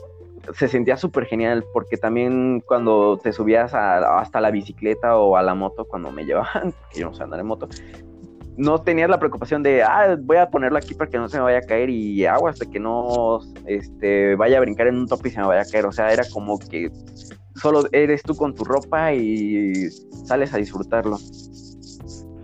[0.54, 5.56] se sentía súper genial porque también cuando te subías hasta la bicicleta o a la
[5.56, 7.68] moto, cuando me llevaban, que yo no sé andar en moto,
[8.62, 11.44] no tenías la preocupación de, ah, voy a ponerlo aquí para que no se me
[11.44, 15.30] vaya a caer y agua hasta que no este, vaya a brincar en un tope
[15.30, 15.88] y se me vaya a caer.
[15.88, 16.92] O sea, era como que
[17.56, 19.90] solo eres tú con tu ropa y
[20.26, 21.18] sales a disfrutarlo.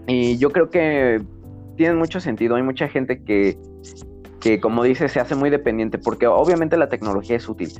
[0.08, 1.22] Y yo creo que
[1.76, 2.56] tiene mucho sentido.
[2.56, 3.56] Hay mucha gente que,
[4.40, 7.72] que como dice, se hace muy dependiente porque obviamente la tecnología es útil,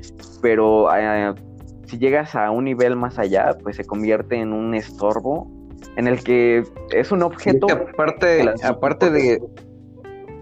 [0.44, 1.34] pero eh,
[1.88, 5.57] si llegas a un nivel más allá, pues se convierte en un estorbo
[5.96, 7.68] en el que es un objeto.
[7.70, 9.42] aparte, aparte de.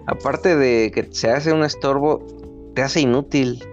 [0.08, 2.24] Aparte de que se hace un estorbo,
[2.76, 3.64] te hace inútil.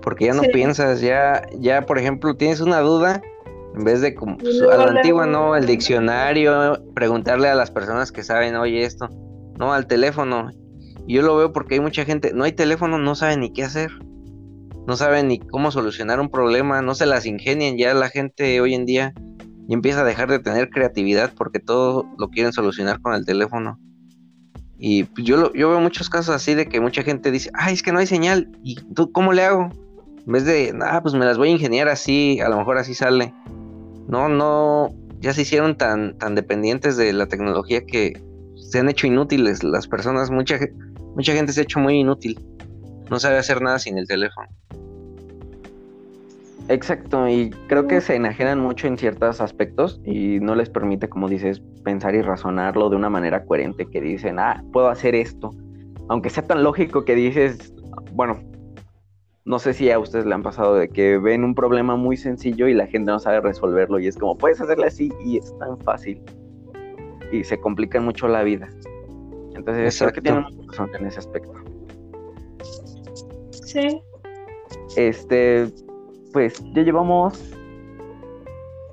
[0.00, 3.22] Porque ya no piensas, ya, ya, por ejemplo, tienes una duda,
[3.76, 4.36] en vez de como
[4.72, 5.54] a la antigua, ¿no?
[5.54, 9.08] El diccionario, preguntarle a las personas que saben, oye, esto,
[9.58, 10.50] no, al teléfono.
[11.06, 13.62] Y yo lo veo porque hay mucha gente, no hay teléfono, no saben ni qué
[13.62, 13.90] hacer.
[14.88, 18.74] No saben ni cómo solucionar un problema, no se las ingenian ya la gente hoy
[18.74, 19.14] en día
[19.72, 23.80] y empieza a dejar de tener creatividad porque todo lo quieren solucionar con el teléfono.
[24.78, 27.90] Y yo, yo veo muchos casos así de que mucha gente dice, ay, es que
[27.90, 29.70] no hay señal, ¿y tú cómo le hago?
[30.26, 32.92] En vez de, ah, pues me las voy a ingeniar así, a lo mejor así
[32.92, 33.32] sale.
[34.08, 38.22] No, no, ya se hicieron tan, tan dependientes de la tecnología que
[38.56, 40.58] se han hecho inútiles las personas, mucha,
[41.16, 42.38] mucha gente se ha hecho muy inútil.
[43.08, 44.48] No sabe hacer nada sin el teléfono.
[46.68, 51.28] Exacto, y creo que se enajenan mucho en ciertos aspectos y no les permite, como
[51.28, 55.50] dices, pensar y razonarlo de una manera coherente, que dicen, ah, puedo hacer esto.
[56.08, 57.74] Aunque sea tan lógico que dices,
[58.12, 58.40] bueno,
[59.44, 62.68] no sé si a ustedes le han pasado de que ven un problema muy sencillo
[62.68, 65.78] y la gente no sabe resolverlo y es como, puedes hacerle así y es tan
[65.80, 66.22] fácil.
[67.32, 68.68] Y se complica mucho la vida.
[69.54, 71.52] Entonces, creo que tienen razón en ese aspecto.
[73.50, 74.00] Sí,
[74.96, 75.72] Este,
[76.32, 77.54] pues ya llevamos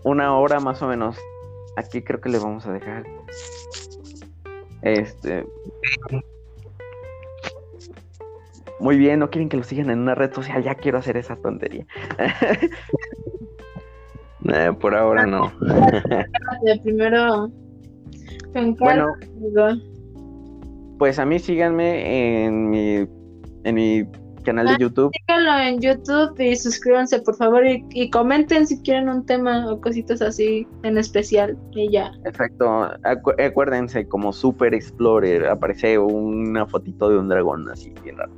[0.04, 1.18] una hora más o menos.
[1.76, 3.06] Aquí creo que le vamos a dejar.
[4.82, 5.46] Este.
[8.80, 11.36] Muy bien, no quieren que lo sigan en una red social, ya quiero hacer esa
[11.36, 11.86] tontería.
[14.52, 15.52] Eh, por ahora no.
[16.82, 17.52] Primero.
[18.80, 19.12] Bueno,
[20.98, 23.08] pues a mí síganme en mi,
[23.66, 24.06] en mi
[24.42, 25.12] canal de ah, YouTube.
[25.14, 30.22] Síganlo en YouTube y suscríbanse por favor y, comenten si quieren un tema o cositas
[30.22, 32.12] así en especial y ya.
[32.26, 32.90] Exacto,
[33.38, 38.32] acuérdense como Super Explorer aparece una fotito de un dragón así bien raro.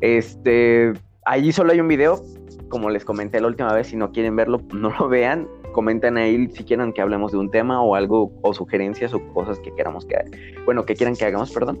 [0.00, 0.92] Este,
[1.24, 2.22] allí solo hay un video,
[2.68, 5.46] como les comenté la última vez, si no quieren verlo, no lo vean.
[5.72, 9.60] Comenten ahí si quieren que hablemos de un tema o algo, o sugerencias o cosas
[9.60, 10.16] que queramos que,
[10.64, 11.78] bueno, que quieran que hagamos, perdón.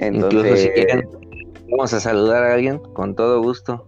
[0.00, 1.08] Incluso si quieren,
[1.70, 3.86] vamos a saludar a alguien, con todo gusto.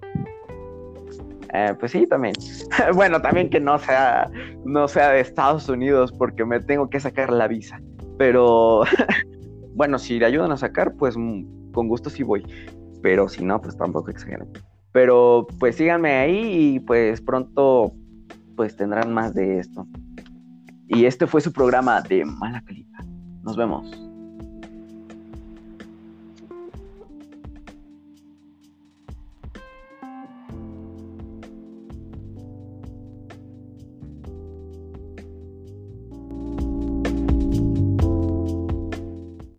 [1.52, 2.34] Eh, pues sí, también.
[2.94, 4.30] bueno, también que no sea,
[4.64, 7.80] no sea de Estados Unidos porque me tengo que sacar la visa.
[8.18, 8.82] Pero
[9.74, 12.44] bueno, si le ayudan a sacar, pues mm, con gusto sí voy
[13.02, 14.48] pero si no, pues tampoco exageren.
[14.92, 17.92] Pero pues síganme ahí y pues pronto
[18.56, 19.86] pues tendrán más de esto.
[20.88, 23.04] Y este fue su programa de mala calidad.
[23.42, 24.09] Nos vemos.